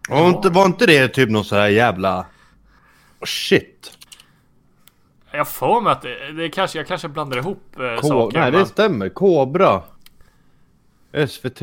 [0.10, 2.20] Var inte, var inte det typ någon sån här jävla...
[3.20, 3.92] Oh, shit.
[5.32, 8.40] Jag får mig att det, det kanske, jag kanske blandar ihop eh, Ko- saker.
[8.40, 8.60] Nej, men...
[8.60, 9.10] det stämmer.
[9.10, 9.82] Kobra.
[11.28, 11.62] SVT.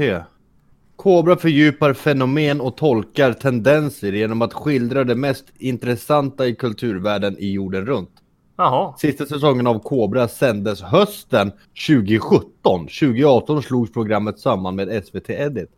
[0.97, 7.53] Kobra fördjupar fenomen och tolkar tendenser genom att skildra det mest intressanta i kulturvärlden i
[7.53, 8.23] jorden runt.
[8.57, 8.95] Jaha.
[8.99, 11.53] Sista säsongen av Kobra sändes hösten
[11.87, 12.51] 2017.
[12.63, 15.71] 2018 slogs programmet samman med SVT Edit.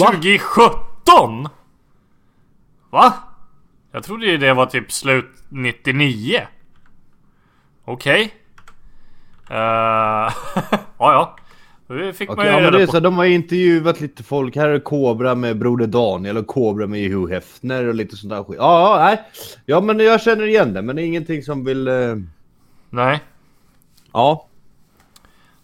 [0.00, 0.06] Va?
[0.06, 1.48] 2017?
[2.90, 3.14] Va?
[3.92, 6.40] Jag trodde ju det var typ slut 99.
[7.84, 8.24] Okej.
[8.24, 8.30] Okay.
[9.48, 10.32] ja
[10.98, 11.36] ja.
[11.88, 12.92] Det fick man Okej, ju ja, reda det är på.
[12.92, 14.56] så, de har intervjuat lite folk.
[14.56, 18.42] Här är Kobra med Broder Daniel och Kobra med Hugh Hefner och lite sånt där
[18.44, 18.56] skit.
[18.60, 19.22] Ja, ja, nej.
[19.66, 21.88] Ja, men jag känner igen det, men det är ingenting som vill...
[21.88, 21.94] eh,
[22.90, 23.20] Nej.
[24.12, 24.46] Ja.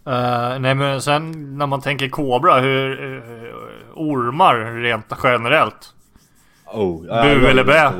[0.05, 3.01] Eh, nej men sen när man tänker kobra, hur...
[3.03, 3.21] Uh,
[3.95, 5.93] ormar rent generellt.
[6.65, 7.91] Oh, Bu jag gillar eller bä?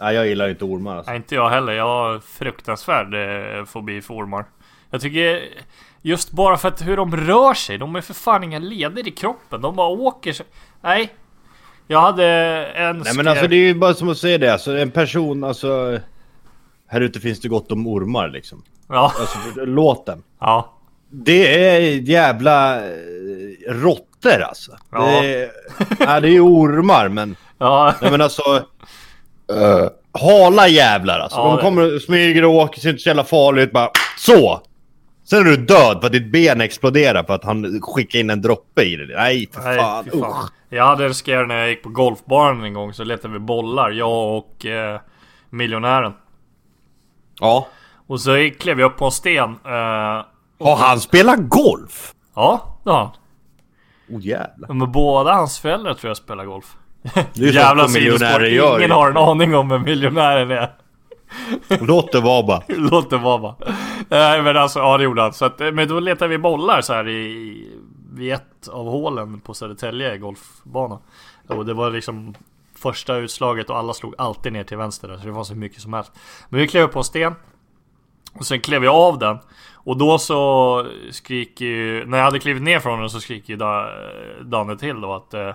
[0.00, 1.10] Nej, jag gillar inte ormar alltså.
[1.10, 4.44] Nej inte jag heller, jag har fruktansvärd eh, fobi för ormar.
[4.90, 5.40] Jag tycker
[6.06, 9.10] just bara för att hur de rör sig, de är för fan inga leder i
[9.10, 9.60] kroppen.
[9.60, 10.36] De bara åker.
[10.82, 11.12] Nej.
[11.86, 12.26] Jag hade
[12.66, 12.98] en...
[12.98, 15.98] Nej men alltså det är ju bara som att säga det, alltså en person, alltså...
[16.88, 18.62] Här ute finns det gott om ormar liksom.
[18.88, 20.22] Ja, Alltså låten.
[20.40, 20.72] ja.
[21.10, 22.92] Det är jävla eh,
[23.68, 24.72] råttor alltså.
[24.92, 24.98] Ja.
[25.06, 25.50] Det är,
[25.98, 27.36] ja, det är ormar men...
[27.58, 28.42] Ja, Nej men alltså...
[29.52, 31.38] Uh, hala jävlar alltså.
[31.38, 34.62] Ja, De kommer och smyger och åker, ser inte så jävla farligt bara så!
[35.30, 38.42] Sen är du död för att ditt ben exploderar för att han skickade in en
[38.42, 39.16] droppe i det.
[39.16, 40.48] Nej för nej, fan, fy fan.
[40.68, 44.36] Jag hade scare när jag gick på golfbanan en gång så letade vi bollar, jag
[44.38, 45.00] och eh,
[45.50, 46.12] miljonären.
[47.40, 47.66] Ja.
[48.06, 49.50] Och så klev jag upp på en sten.
[49.64, 50.24] Eh,
[50.60, 52.14] Har han spelat golf?
[52.34, 53.10] ja, det har han.
[54.08, 54.74] Oh jävlar.
[54.74, 56.76] Men båda hans föräldrar tror jag spelar golf.
[57.34, 58.78] Det är Jävla miljonärer gör.
[58.78, 60.70] Ingen har en aning om vem miljonären är.
[61.80, 62.62] Låt det vara bara.
[62.68, 63.54] Låt det vara bara.
[64.08, 65.32] Nej men alltså, ja det gjorde han.
[65.32, 67.70] Så att, eh, men då letade vi bollar så här i...
[68.14, 70.98] Vid ett av hålen på Södertälje golfbana.
[71.46, 72.34] Och det var liksom
[72.74, 75.80] första utslaget och alla slog alltid ner till vänster där, så det var så mycket
[75.80, 76.12] som helst.
[76.48, 77.34] Men vi klev upp på en sten.
[78.32, 79.38] Och sen klev jag av den.
[79.74, 83.58] Och då så skriker ju, när jag hade klivit ner från den så skriker ju
[84.44, 85.54] Danne till då att eh,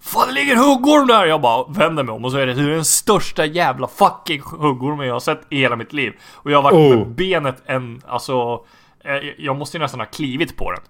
[0.00, 1.26] Fan det ligger en huggorm där!
[1.26, 5.14] Jag bara vänder mig om och så är det den största jävla fucking huggormen jag
[5.14, 6.12] har sett i hela mitt liv.
[6.34, 6.98] Och jag har varit Oh.
[6.98, 8.64] med benet en, alltså
[9.04, 10.80] eh, Jag måste ju nästan ha klivit på den.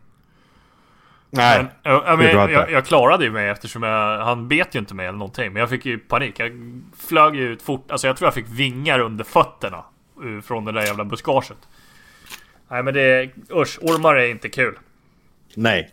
[1.30, 1.58] Nej.
[1.58, 2.72] Men, jag, jag, jag men, jag, inte.
[2.72, 5.52] jag klarade ju mig eftersom jag, han bet ju inte mig eller någonting.
[5.52, 6.34] Men jag fick ju panik.
[6.40, 6.52] Jag
[6.98, 7.90] flög ju ut fort.
[7.90, 9.84] Alltså jag tror jag fick vingar under fötterna.
[10.24, 11.58] uh, Från det där jävla buskaget.
[12.70, 14.78] Nej men det, usch, ormar är inte kul.
[15.54, 15.90] Nej.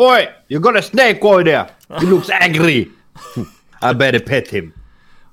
[0.00, 0.28] Oj!
[0.48, 1.66] You got a snake over there!
[2.00, 2.88] He looks angry!
[3.82, 4.72] I better pet him.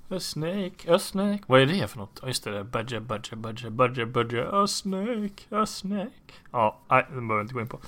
[0.09, 1.43] A snake, a snake.
[1.47, 2.19] Vad är det för något?
[2.21, 6.33] Ja just det, budget, budget, budget, budget, budget, a snake, a snake.
[6.51, 7.79] Ja, nej, det behöver vi inte gå in på.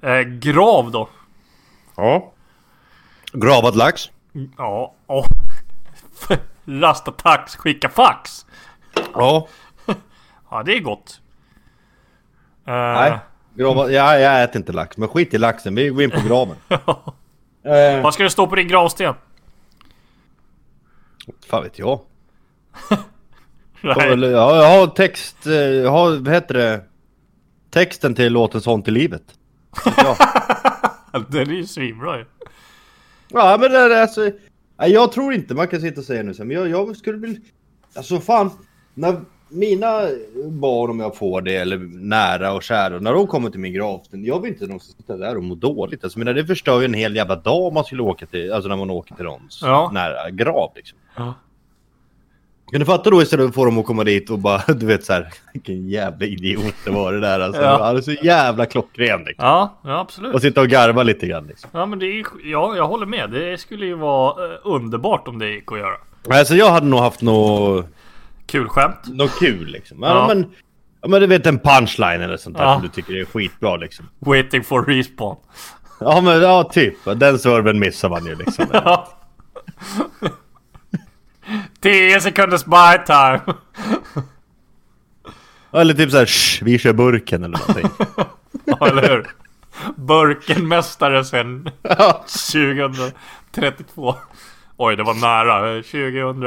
[0.00, 1.08] Eh, grav då?
[1.96, 2.32] Ja.
[3.32, 4.10] Gravad lax.
[4.58, 5.24] Ja, ja.
[6.64, 8.46] Rastatax, skicka fax.
[9.14, 9.48] Ja.
[10.50, 11.20] Ja, det är gott.
[12.66, 13.18] Eh, Nej.
[13.56, 15.74] Gravad, ja, jag äter inte lax, men skit i laxen.
[15.74, 16.56] Vi går in på graven.
[17.64, 19.14] eh, Vad ska det stå på din gravsten?
[21.46, 22.00] fan vet jag.
[23.80, 24.12] Nej.
[24.12, 25.46] Eller, ja, jag har text...
[25.46, 26.84] eh, Jag har, vad heter det?
[27.70, 29.22] Texten till låten Sånt till livet.
[29.96, 30.16] Ja.
[31.28, 32.24] Den är ju svinbra ju.
[33.28, 34.30] Ja men det är alltså...
[34.76, 37.40] Jag tror inte man kan sitta och säga nu så men jag, jag skulle vilja...
[37.96, 38.50] Alltså fan,
[38.94, 40.00] när mina
[40.44, 44.24] barn om jag får det, eller nära och kära, när de kommer till min gravsten,
[44.24, 46.04] jag vill inte att de ska sitta där och må dåligt.
[46.04, 48.68] Alltså, men det förstör ju en hel jävla dag om man skulle åka till, alltså
[48.68, 49.90] när man åker till någons Ja.
[49.92, 50.98] nära grav liksom.
[51.16, 51.34] Ja.
[52.70, 54.86] Kan du fatta då istället för att få dem att komma dit och bara, du
[54.86, 57.62] vet så här, vilken jävla idiot det var det där alltså.
[57.62, 57.84] Ja.
[57.84, 59.46] Han är så jävla klockren liksom.
[59.46, 60.34] Ja, ja absolut.
[60.34, 61.70] Och sitta och garva lite grann liksom.
[61.72, 63.30] Ja men det är ja, jag håller med.
[63.30, 65.96] Det skulle ju vara eh, underbart om det gick att göra.
[66.30, 67.86] Alltså jag hade nog haft något
[68.46, 69.00] Kul skämt.
[69.06, 70.02] något kul liksom.
[70.02, 70.26] Ja, Ja.
[70.34, 70.50] men,
[71.02, 72.74] ja men du vet en punchline eller sånt där Ja.
[72.74, 74.08] som du tycker är skitbra liksom.
[74.18, 75.36] Waiting for respawn.
[76.00, 78.66] Ja men ja typ, den serven missar man ju liksom.
[78.72, 79.08] Ja.
[81.80, 83.40] 10 sekunders buy time.
[85.72, 87.90] eller typ såhär "Shh, vi kör burken eller någonting.
[88.64, 89.26] Ja, eller hur?
[89.96, 92.24] Burkenmästare sen ja.
[92.52, 94.14] 2032.
[94.76, 95.82] Oj, det var nära.
[95.82, 96.42] 2000...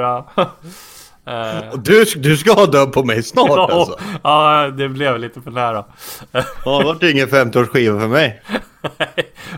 [1.72, 4.00] Och du, du ska ha död på mig snart ja, alltså.
[4.24, 5.86] ja, det blev lite för nära.
[6.66, 8.42] Ja, det vart ingen 50-årsskiva för mig.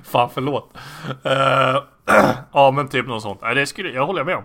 [0.03, 0.73] Fan förlåt.
[1.23, 1.83] Eh,
[2.53, 3.39] ja men typ något sånt.
[3.41, 4.43] Nej, det skulle jag håller med om.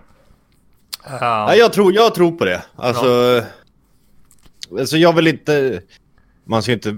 [1.05, 2.61] Eh, Nej jag tror, jag tror på det.
[2.75, 3.41] Alltså...
[4.79, 5.81] Alltså jag vill inte...
[6.45, 6.97] Man ska inte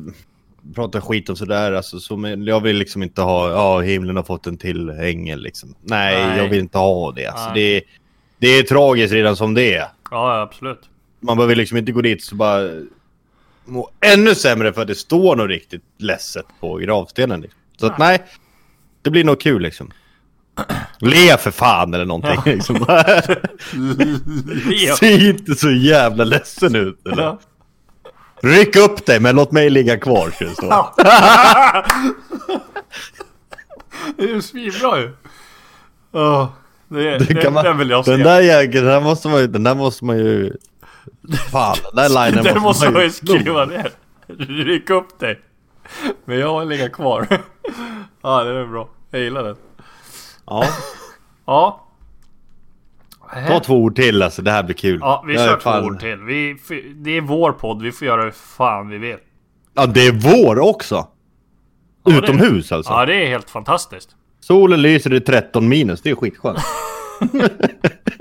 [0.75, 1.99] prata skit om sådär alltså.
[1.99, 3.49] Så, men jag vill liksom inte ha...
[3.49, 5.75] Ja, himlen har fått en till ängel liksom.
[5.81, 6.37] Nej, Nej.
[6.37, 7.25] jag vill inte ha det.
[7.25, 7.81] Alltså, det,
[8.39, 9.87] det är tragiskt redan som det är.
[10.11, 10.89] Ja absolut.
[11.19, 12.69] Man behöver liksom inte gå dit så bara...
[13.65, 17.41] Må ännu sämre för att det står något riktigt ledset på gravstenen.
[17.41, 17.59] Liksom.
[17.77, 18.23] Så att nej.
[19.01, 19.91] Det blir nog kul liksom.
[20.99, 22.53] Le för fan eller någonting.
[22.53, 22.75] Liksom.
[24.69, 24.95] Leo.
[24.95, 27.07] Se inte så jävla ledsen ut.
[27.07, 27.23] Eller?
[27.23, 27.39] Ja.
[28.41, 30.31] Ryck upp dig men låt mig ligga kvar.
[30.31, 30.93] ska
[34.17, 35.11] det är ju svinbra ju.
[36.11, 36.53] Ja,
[36.89, 38.11] det, det, Det kan man, den vill jag se.
[38.11, 40.53] den där jäkeln, den måste man ju, den där måste man ju...
[41.51, 43.27] Fan, den där linen Den måste man ju sno.
[43.39, 43.91] skriva ner.
[44.47, 45.39] Ryck upp dig.
[46.25, 47.27] Men jag vill ligga kvar.
[48.21, 48.89] ja, det är bra.
[49.11, 49.55] Jag gillar den.
[50.45, 50.65] Ja,
[51.45, 51.85] Ja.
[53.47, 54.97] ta två ord till alltså, det här blir kul.
[55.01, 56.17] Ja, vi Jag kör två ord till.
[56.17, 56.57] Vi,
[56.95, 59.17] det är vår podd, vi får göra hur fan vi vill.
[59.73, 61.07] Ja, det är vår också.
[62.05, 62.91] det- Utomhus alltså.
[62.93, 64.09] Ja, det är helt fantastiskt.
[64.39, 66.59] Solen lyser i 13 minus, det är skitskönt.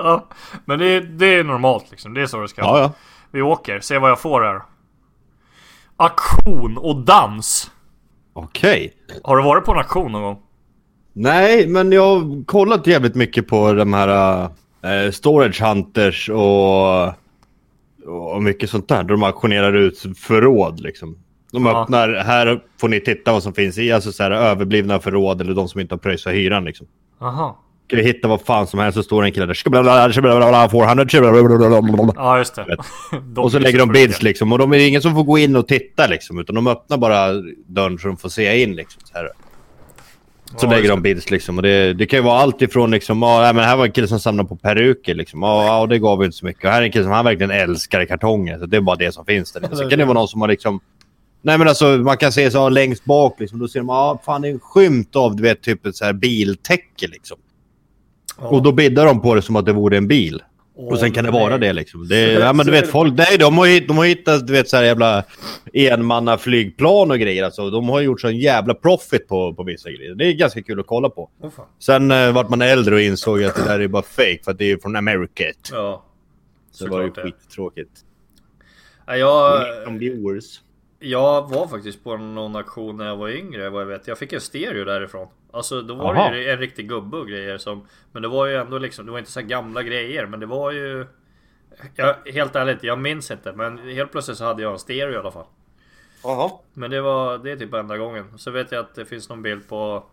[0.01, 0.29] Ja,
[0.65, 2.15] men det, det är normalt liksom.
[2.15, 2.81] Det är så det ska Ja, vara.
[2.83, 2.93] ja.
[3.31, 4.63] Vi åker, se vad jag får här.
[5.97, 7.71] Aktion och dans.
[8.33, 8.93] Okej.
[9.25, 10.39] Har du varit på en auktion någon gång?
[11.13, 14.43] Nej, men jag har kollat jävligt mycket på de här
[14.83, 17.07] äh, Storage Hunters och,
[18.35, 19.03] och mycket sånt där.
[19.03, 21.19] Där de auktionerar ut förråd liksom.
[21.53, 21.83] De Ja.
[21.83, 25.55] öppnar, här får ni titta vad som finns i, alltså så här överblivna förråd eller
[25.55, 26.87] de som inte har pröjsat hyran liksom.
[27.21, 27.59] Aha.
[27.87, 29.55] Ska vi hitta vad fan som helst så står det en kille där.
[29.55, 32.77] "Skablablabla, skablablabla, 400, skablablabla." Ja, just det.
[33.35, 34.53] De Och så lägger de bids liksom.
[34.53, 36.39] Och de är ingen som får gå in och titta liksom.
[36.39, 37.33] Utan de öppnar bara
[37.67, 39.03] dörren så de får se in liksom.
[39.05, 39.31] Så, här.
[40.57, 41.57] så Ja, lägger de bids liksom.
[41.57, 43.23] Och det, det kan ju vara allt ifrån liksom.
[43.23, 45.43] Ja, nej, men här var en kille som samlar på peruker liksom.
[45.43, 46.65] Ja, ja, och det gav ju inte så mycket.
[46.65, 48.59] Och här är en kille som han verkligen älskar kartonger.
[48.59, 49.69] Så det är bara det som finns där.
[49.77, 50.81] Så kan det vara någon som har liksom.
[51.43, 53.59] Nej men alltså man kan se så längst bak liksom.
[53.59, 56.05] Då ser man, ja fan det är en skymt av du vet typ ett så
[56.05, 57.39] här biltäcke liksom.
[58.39, 58.49] Ja.
[58.49, 60.43] Och då biddar de på det som att det vore en bil.
[60.81, 62.09] Och sen kan det vara det liksom.
[62.09, 64.77] Det, ja men du vet folk, nej de har, de har hittat du vet så
[64.77, 65.25] här jävla
[65.73, 67.71] enmanna flygplan och grejer alltså.
[67.71, 70.15] De har gjort sån jävla profit på, på vissa grejer.
[70.15, 71.31] Det är ganska kul att kolla på.
[71.57, 71.67] Fan.
[71.79, 74.59] Sen eh, vart man äldre och insåg att det där är bara fake för att
[74.59, 75.45] det är från America.
[75.73, 76.05] Ja.
[76.73, 77.91] Så det var ju skittråkigt.
[79.07, 80.61] Ja, jag, Som viewers.
[80.99, 84.07] Jag var faktiskt på någon auktion när jag var yngre vad jag vet.
[84.07, 85.29] Jag fick en stereo därifrån.
[85.53, 86.31] Alltså då var Aha.
[86.31, 87.87] det ju en riktig gubbe och grejer som...
[88.13, 90.47] Men det var ju ändå liksom, det var inte så här gamla grejer men det
[90.47, 91.07] var ju...
[91.95, 95.17] Jag, helt ärligt, jag minns inte men helt plötsligt så hade jag en stereo i
[95.17, 95.47] alla fall.
[96.23, 96.51] Jaha.
[96.75, 98.39] Men det var, det är typ enda gången.
[98.39, 100.05] Så vet jag att det finns någon bild på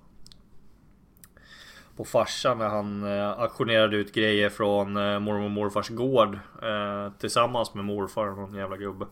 [1.96, 7.12] på farsan när han eh, auktionerade ut grejer från eh, mormor och morfars gård eh,
[7.20, 9.06] Tillsammans med morfar och någon jävla gubbe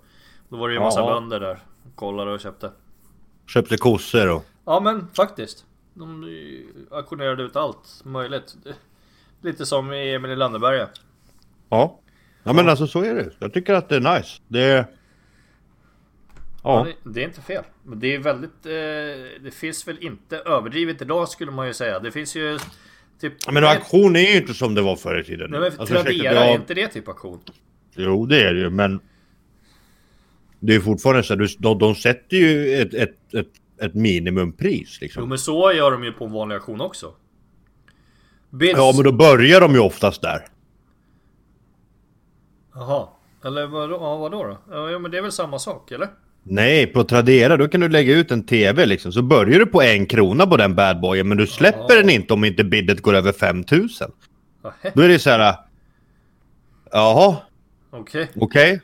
[0.54, 1.14] Då var det ju massa Ja.
[1.14, 1.60] bönder där
[1.96, 2.72] Kollade och köpte
[3.48, 4.46] Köpte kossor och...
[4.66, 6.26] Ja men faktiskt De
[6.92, 8.56] auktionerade ut allt möjligt
[9.42, 10.90] Lite som i Emil i Lönneberga
[11.70, 12.00] Ja.
[12.44, 13.30] Ja men alltså så är det.
[13.40, 14.42] Jag tycker att det är nice.
[14.48, 14.78] Det är...
[14.78, 14.86] Ja.
[16.64, 16.86] Ja.
[17.04, 17.64] Det, det är inte fel.
[17.84, 18.66] Men det är väldigt...
[18.66, 22.00] Eh, det finns väl inte överdrivet idag skulle man ju säga.
[22.00, 22.60] Det finns ju
[23.20, 23.52] typ...
[23.52, 25.52] Men auktion är ju inte som det var förr i tiden.
[25.52, 27.40] Nej men Alltså, Tradera, är inte det typ auktion?
[27.96, 29.00] Jo, det är det ju, men...
[30.66, 33.48] Det är fortfarande så att de, de sätter ju ett, ett, ett,
[33.82, 35.30] ett minimumpris Jo liksom.
[35.30, 37.14] men så gör de ju på en vanlig auktion också.
[38.50, 38.74] Bids...
[38.78, 40.46] Ja, men då börjar de ju oftast där.
[42.74, 43.08] Jaha.
[43.46, 44.58] Eller vadå, ja, vadå då?
[44.92, 46.08] Ja men det är väl samma sak eller?
[46.44, 49.12] Nej, på Tradera då kan du lägga ut en TV liksom.
[49.12, 52.02] Så börjar du på en krona på den badboyen, men du släpper Ja.
[52.02, 54.12] den inte om inte bidet går över 5000.
[54.64, 55.56] Nähä, Då är det så här...
[56.92, 57.38] Jaha,
[57.90, 58.30] Okej.
[58.36, 58.82] okej.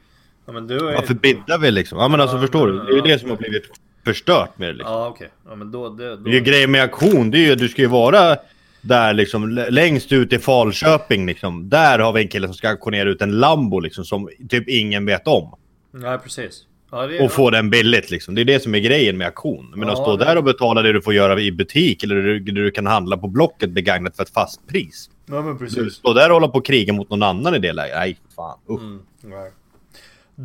[0.49, 1.99] Ja men du är Varför biddar vi liksom?
[1.99, 2.73] Ja men alltså Ja, förstår du?
[2.73, 3.03] Det är ju ja.
[3.03, 3.63] det som har blivit
[4.05, 4.93] förstört med det liksom.
[4.93, 5.29] Ja okej.
[5.49, 5.89] Ja men då...
[5.89, 6.15] Det, då...
[6.15, 8.37] Det är ju grejen med auktion, det är ju du ska ju vara
[8.81, 11.69] där liksom längst ut i Falköping liksom.
[11.69, 15.05] Där har vi en kille som ska auktionera ut en Lambo liksom som typ ingen
[15.05, 15.55] vet om.
[15.91, 16.65] Nej precis.
[16.91, 17.19] Ja, det.
[17.19, 18.35] Och få den billigt liksom.
[18.35, 19.73] Det är det som är grejen med auktion.
[19.75, 22.21] Men Ja, att stå där och betala det du får göra i butik eller det
[22.21, 25.09] du, det du kan handla på Blocket begagnat för ett fast pris.
[25.25, 25.93] Ja men Du precis.
[25.93, 27.95] stå där och hålla på och kriga mot någon annan i det läget.
[27.95, 28.57] Nej, fan.
[28.69, 28.81] Usch.
[28.81, 29.51] Mm, nej.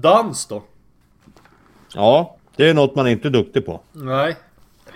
[0.01, 0.63] Dans då?
[1.95, 3.81] Ja, det är något man inte är duktig på.
[3.93, 4.37] Nej.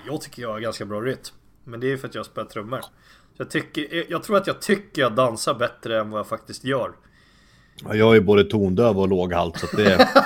[0.06, 1.34] Jag tycker jag har ganska bra rytm.
[1.64, 2.80] Men det är för att jag spelar trummor.
[3.36, 6.92] Jag, tycker, jag tror att jag tycker jag dansar bättre än vad jag faktiskt gör.
[7.84, 10.08] Ja, Jag är både tondöv och låghalt så att det...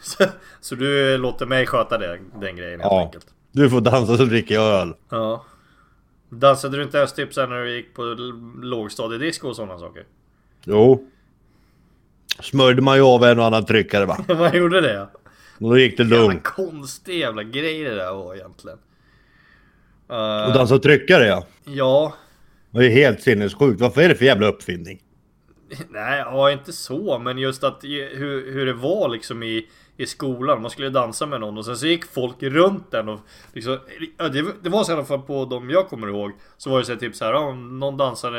[0.00, 0.24] Så,
[0.60, 3.00] så du låter mig sköta det, den grejen helt Ja.
[3.04, 3.26] enkelt.
[3.52, 4.94] Du får dansa så dricker jag öl.
[5.08, 5.44] Ja.
[6.28, 8.02] Dansade du inte ens typ sen när du gick på
[8.62, 10.04] lågstadiedisco och sådana saker?
[10.64, 11.08] Jo.
[12.40, 14.18] Smörjde man ju av en och annan tryckare va?
[14.28, 14.94] Vad gjorde det?
[14.94, 15.10] Ja?
[15.58, 16.44] Och då gick det Jävla lugnt.
[16.44, 18.78] konstig jävla grej det där var egentligen.
[20.10, 21.46] Eh, Och dansa tryckare ja.
[21.64, 22.14] ja,
[22.70, 23.80] Det är helt sinnessjukt.
[23.80, 25.00] Varför är det för jävla uppfinning?
[25.90, 30.62] nej, ja, inte så, men just att hur, hur det var liksom i, i skolan.
[30.62, 33.20] Man skulle dansa med någon och sen så gick folk runt den och
[33.52, 33.78] liksom,
[34.16, 36.32] det, det var så i alla fall på de jag kommer ihåg.
[36.56, 38.38] Så var det så typ så här, om någon dansade,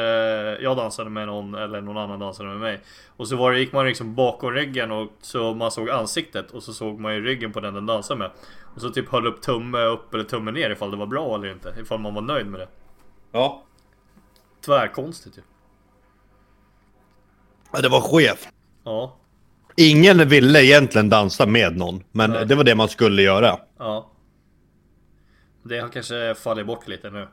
[0.61, 2.81] jag dansade med någon eller någon annan dansade med mig.
[3.17, 6.63] Och så var det, gick man liksom bakom ryggen och så man såg ansiktet och
[6.63, 8.31] så såg man ju ryggen på den den dansade med.
[8.75, 11.51] Och så typ höll upp tumme upp eller tumme ner ifall det var bra eller
[11.51, 11.73] inte.
[11.81, 12.67] Ifall man var nöjd med det.
[13.31, 13.63] Ja.
[14.65, 15.41] Tvärkonstigt ju.
[17.71, 18.49] ja det var skevt.
[18.83, 19.17] Ja,
[19.77, 22.03] Ingen ville egentligen dansa med någon.
[22.11, 22.45] Men Nej.
[22.45, 23.57] det var det man skulle göra.
[23.79, 24.11] ja.
[25.69, 27.27] Det har kanske fallit bort lite nu.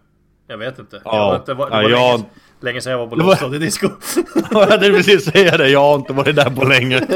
[0.46, 1.02] Jag vet inte.
[1.04, 1.28] Ja.
[1.32, 2.24] Jag inte varit, det Ja, var jag- länge,
[2.60, 3.88] länge sedan jag var på var- lågstadiedisco.
[4.50, 5.68] jag hade precis säga det.
[5.68, 7.00] Jag har inte varit där på länge.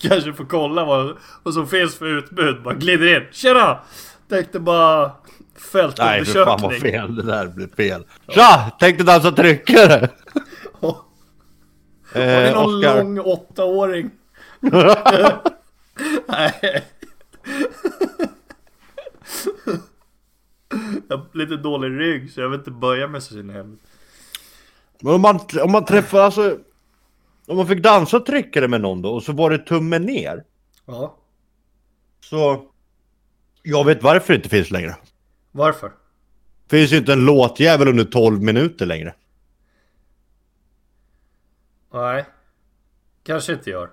[0.00, 2.62] kanske får kolla vad, vad som finns för utbud.
[2.62, 3.22] Bara glider in.
[3.32, 3.78] Tjena!
[4.28, 5.12] Tänkte bara Nej
[5.56, 5.92] för fan
[6.62, 6.80] vad fältundersökning.
[6.80, 7.16] fel.
[7.16, 8.04] Det där blev fel.
[8.28, 8.70] Tja!
[8.80, 10.08] Tänkte dansa tryckare.
[12.12, 12.96] Har ni Eh, någon Oscar.
[12.96, 14.10] lång åttaåring?
[16.26, 16.84] Nej.
[21.08, 23.78] Jag har lite dålig rygg så jag vill inte böja så sin hem.
[25.00, 26.58] Men om man, om man träffar alltså...
[27.46, 30.44] Om man fick dansa tryckare med någon då och så var det tummen ner.
[30.86, 31.16] Ja.
[32.20, 32.64] Så...
[33.62, 34.96] Jag vet varför det inte finns längre.
[35.52, 35.92] Varför?
[36.70, 39.14] Finns ju inte en låtjävel under 12 minuter längre.
[41.92, 42.24] Nej.
[43.22, 43.90] Kanske inte gör.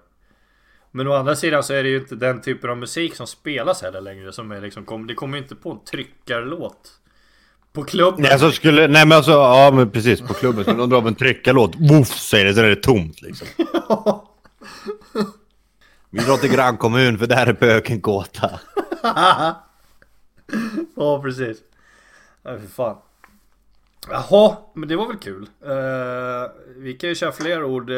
[0.91, 3.81] Men å andra sidan så är det ju inte den typen av musik som spelas
[3.81, 6.91] heller längre som är liksom, kom, det kommer ju inte på en tryckarlåt.
[7.73, 8.21] På klubben.
[8.21, 11.07] Nej, alltså skulle, nej men alltså, ja men precis på klubben skulle de dra av
[11.07, 13.47] en tryckarlåt, woof säger det, så är det tomt liksom.
[16.09, 18.59] Vi drar till grannkommun för där är pöken gåta.
[20.95, 21.57] Ja precis.
[22.41, 22.97] Nej för fan.
[24.11, 25.41] Jaha, men det var väl kul.
[25.41, 25.71] Uh,
[26.77, 27.89] vi kan ju köra fler ord.
[27.89, 27.97] Uh,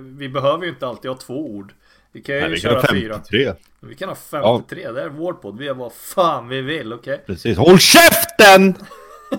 [0.00, 1.72] vi behöver ju inte alltid ha två ord.
[2.12, 3.14] Vi kan ju Nej, vi köra kan ha fyra.
[3.14, 3.52] 53.
[3.80, 5.58] Vi kan ha 53, det är vår podd.
[5.58, 7.14] Vi gör vad fan vi vill, okej?
[7.14, 7.26] Okay?
[7.26, 7.58] Precis.
[7.58, 8.74] Håll käften!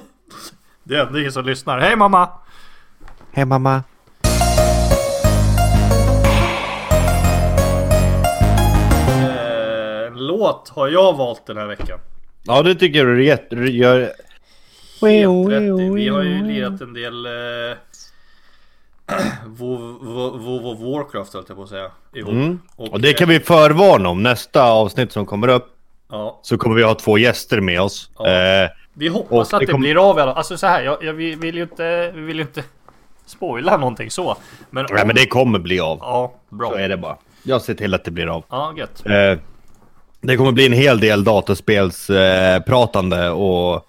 [0.84, 1.80] det är ingen som lyssnar.
[1.80, 2.30] Hej mamma!
[3.32, 3.84] Hej mamma.
[10.08, 12.00] En låt har jag valt den här veckan.
[12.44, 14.12] Ja, det tycker jag du rätt- du gör.
[15.02, 15.90] Helt rätt i.
[15.96, 17.32] Vi har ju lirat en del eh,
[19.48, 21.92] WoW of Warcraft höll jag på att säga.
[22.16, 22.60] Mm.
[22.76, 24.24] Och det kan vi förvarna om.
[24.24, 25.68] Nästa avsnitt som kommer upp
[26.14, 26.40] Ja.
[26.44, 28.10] så kommer vi ha två gäster med oss.
[28.18, 28.28] Ja.
[28.30, 30.84] Eh, Vi hoppas Och att det det kom- blir av i alla Alltså så här,
[30.84, 32.64] jag, jag, vi vill ju inte, vi vill ju inte
[33.26, 34.38] spoila någonting så.
[34.70, 35.98] Men, nej, men det kommer bli av.
[36.02, 36.70] Ja, bra.
[36.70, 37.18] Så är det bara.
[37.44, 38.44] Jag ser till att det blir av.
[38.50, 39.04] Ja, gött.
[39.06, 39.40] Eh,
[40.22, 43.88] det kommer bli en hel del dataspelspratande eh, pratande och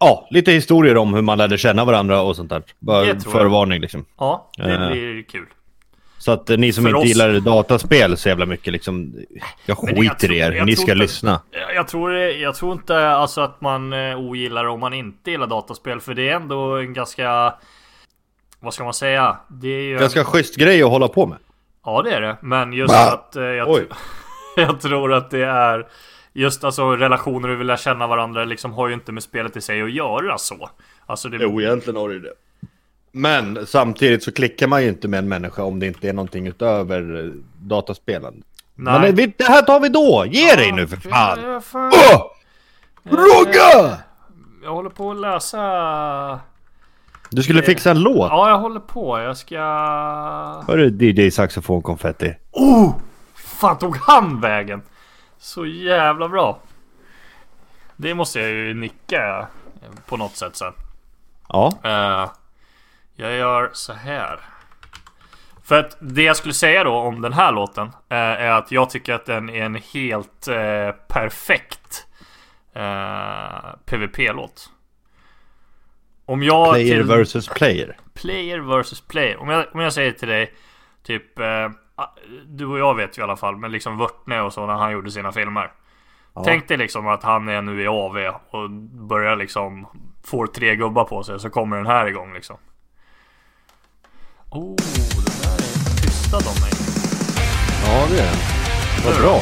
[0.00, 2.62] ja, lite historier om hur man lärde känna varandra och sånt där.
[2.78, 4.04] Bara förvarning liksom.
[4.18, 4.90] Ja, det Eh.
[4.90, 5.46] blir kul.
[6.18, 9.14] Så att eh, ni som För inte oss- gillar dataspel så jävla mycket liksom,
[9.66, 11.40] jag skiter i er, ni ska inte- lyssna.
[11.74, 16.00] Jag, tror, jag tror inte alltså att man eh, ogillar om man inte gillar dataspel.
[16.00, 17.54] För det är ändå en ganska...
[18.60, 19.36] Vad ska man säga?
[19.48, 19.98] Det är ju...
[19.98, 21.38] Ganska schysst grej att hålla på med.
[21.84, 22.36] Ja det är det.
[22.42, 23.12] Men just Va?
[23.12, 23.80] att eh, jag,
[24.56, 25.86] jag tror att det är
[26.32, 29.60] Just alltså relationer och vill lära känna varandra liksom har ju inte med spelet i
[29.60, 30.70] sig att göra så.
[31.06, 31.38] Alltså det...
[31.40, 32.32] Jo, egentligen har det det.
[33.12, 36.46] Men samtidigt så klickar man ju inte med en människa om det inte är någonting
[36.46, 38.42] utöver eh, dataspelande.
[38.74, 39.00] Nej.
[39.00, 40.24] Men det, det här tar vi då!
[40.28, 41.38] Ge dig nu för fan!
[41.42, 41.92] Ja, fan.
[41.94, 42.22] Åh!
[43.02, 43.98] Rogga!
[44.62, 46.40] Jag håller på att läsa...
[47.30, 48.30] Du skulle fixa en låt.
[48.30, 49.18] Ja, jag håller på.
[49.20, 49.58] Jag ska...
[50.66, 52.34] Hörru DJ Saxofon Konfetti.
[52.50, 52.94] Oh!
[53.34, 54.82] Fan tog han vägen?
[55.38, 56.60] Så jävla bra.
[57.96, 59.48] Det måste jag ju nicka
[60.06, 60.72] på något sätt sen.
[61.48, 61.72] Ja.
[61.84, 62.30] Eh,
[63.16, 64.40] jag gör så här.
[65.64, 68.90] För att det jag skulle säga då om den här låten eh, är att jag
[68.90, 72.06] tycker att den är en helt eh, perfekt
[72.72, 74.70] eh, PVP-låt.
[76.24, 77.96] Om jag Player till versus player.
[78.14, 79.36] player versus player.
[79.36, 80.54] Om jag, om jag säger till dig
[81.02, 81.70] typ eh,
[82.46, 84.92] Du och jag vet ju i alla fall, men liksom Vörtne och så när han
[84.92, 85.72] gjorde sina filmer.
[86.44, 88.16] Tänk dig liksom att han är nu i AV
[88.50, 88.70] och
[89.08, 89.86] börjar liksom
[90.24, 92.56] Får tre gubbar på sig så kommer den här igång liksom.
[94.50, 94.76] Oh,
[95.26, 96.72] den där är tystad om mig.
[97.84, 98.40] Ja, det är den.
[99.04, 99.40] Vad bra.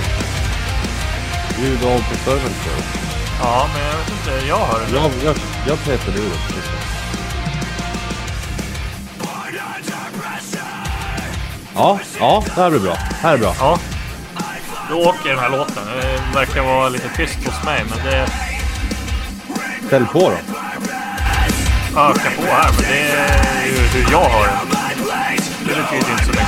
[1.59, 3.07] Ljud av på servern för oss.
[3.42, 4.94] Ja, men jag vet inte, jag hör den.
[4.94, 5.36] Jag, jag,
[5.68, 6.65] jag petade ur det.
[11.77, 12.93] Ja, ja, det här blir bra.
[13.11, 13.55] Det här är bra.
[13.61, 13.79] Ja.
[14.91, 15.83] Då åker den här låten.
[15.87, 18.27] Det verkar vara lite tyst hos mig, men det
[19.87, 20.37] Ställ på då.
[22.01, 22.70] ökar på här.
[22.72, 24.57] Men det är ju hur jag hör den.
[25.61, 26.47] Det betyder inte så mycket.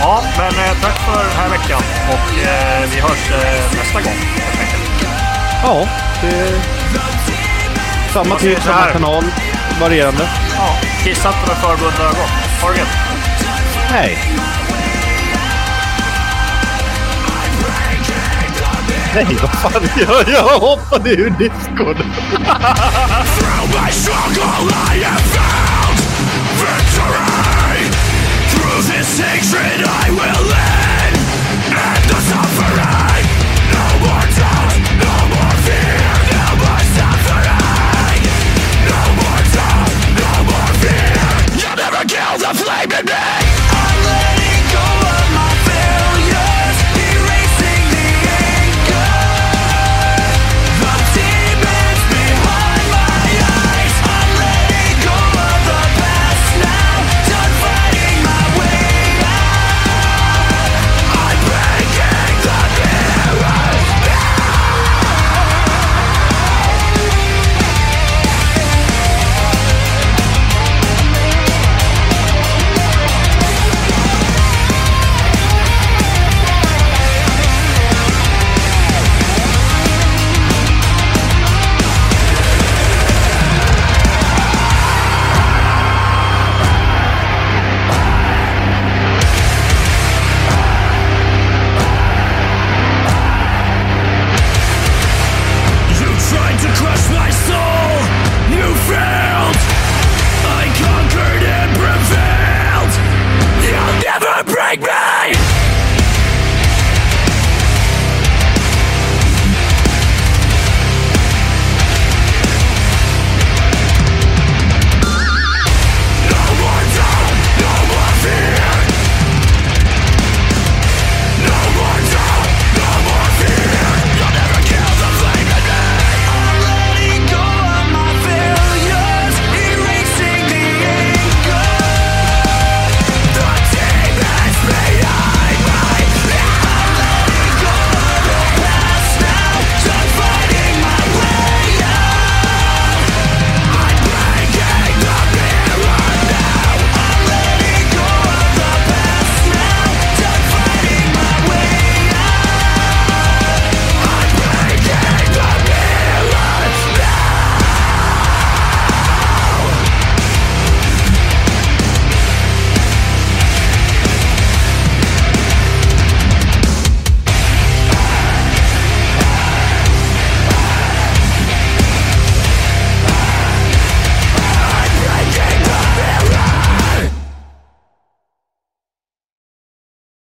[0.00, 1.82] Ja, men eh, tack för den här veckan.
[2.08, 4.18] Och eh, vi hörs eh, nästa gång.
[4.36, 5.12] helt enkelt.
[5.64, 5.88] Ja,
[6.22, 6.60] det
[8.12, 9.24] samma tid, samma kanal.
[9.80, 10.28] Varierande.
[10.56, 10.74] Ja,
[11.04, 12.28] kissa inte med förbundna ögon.
[12.62, 12.88] Ha det gött.
[13.88, 14.18] Hej!
[19.14, 21.96] Nej, vad fan jag, jag hoppade ur diskon.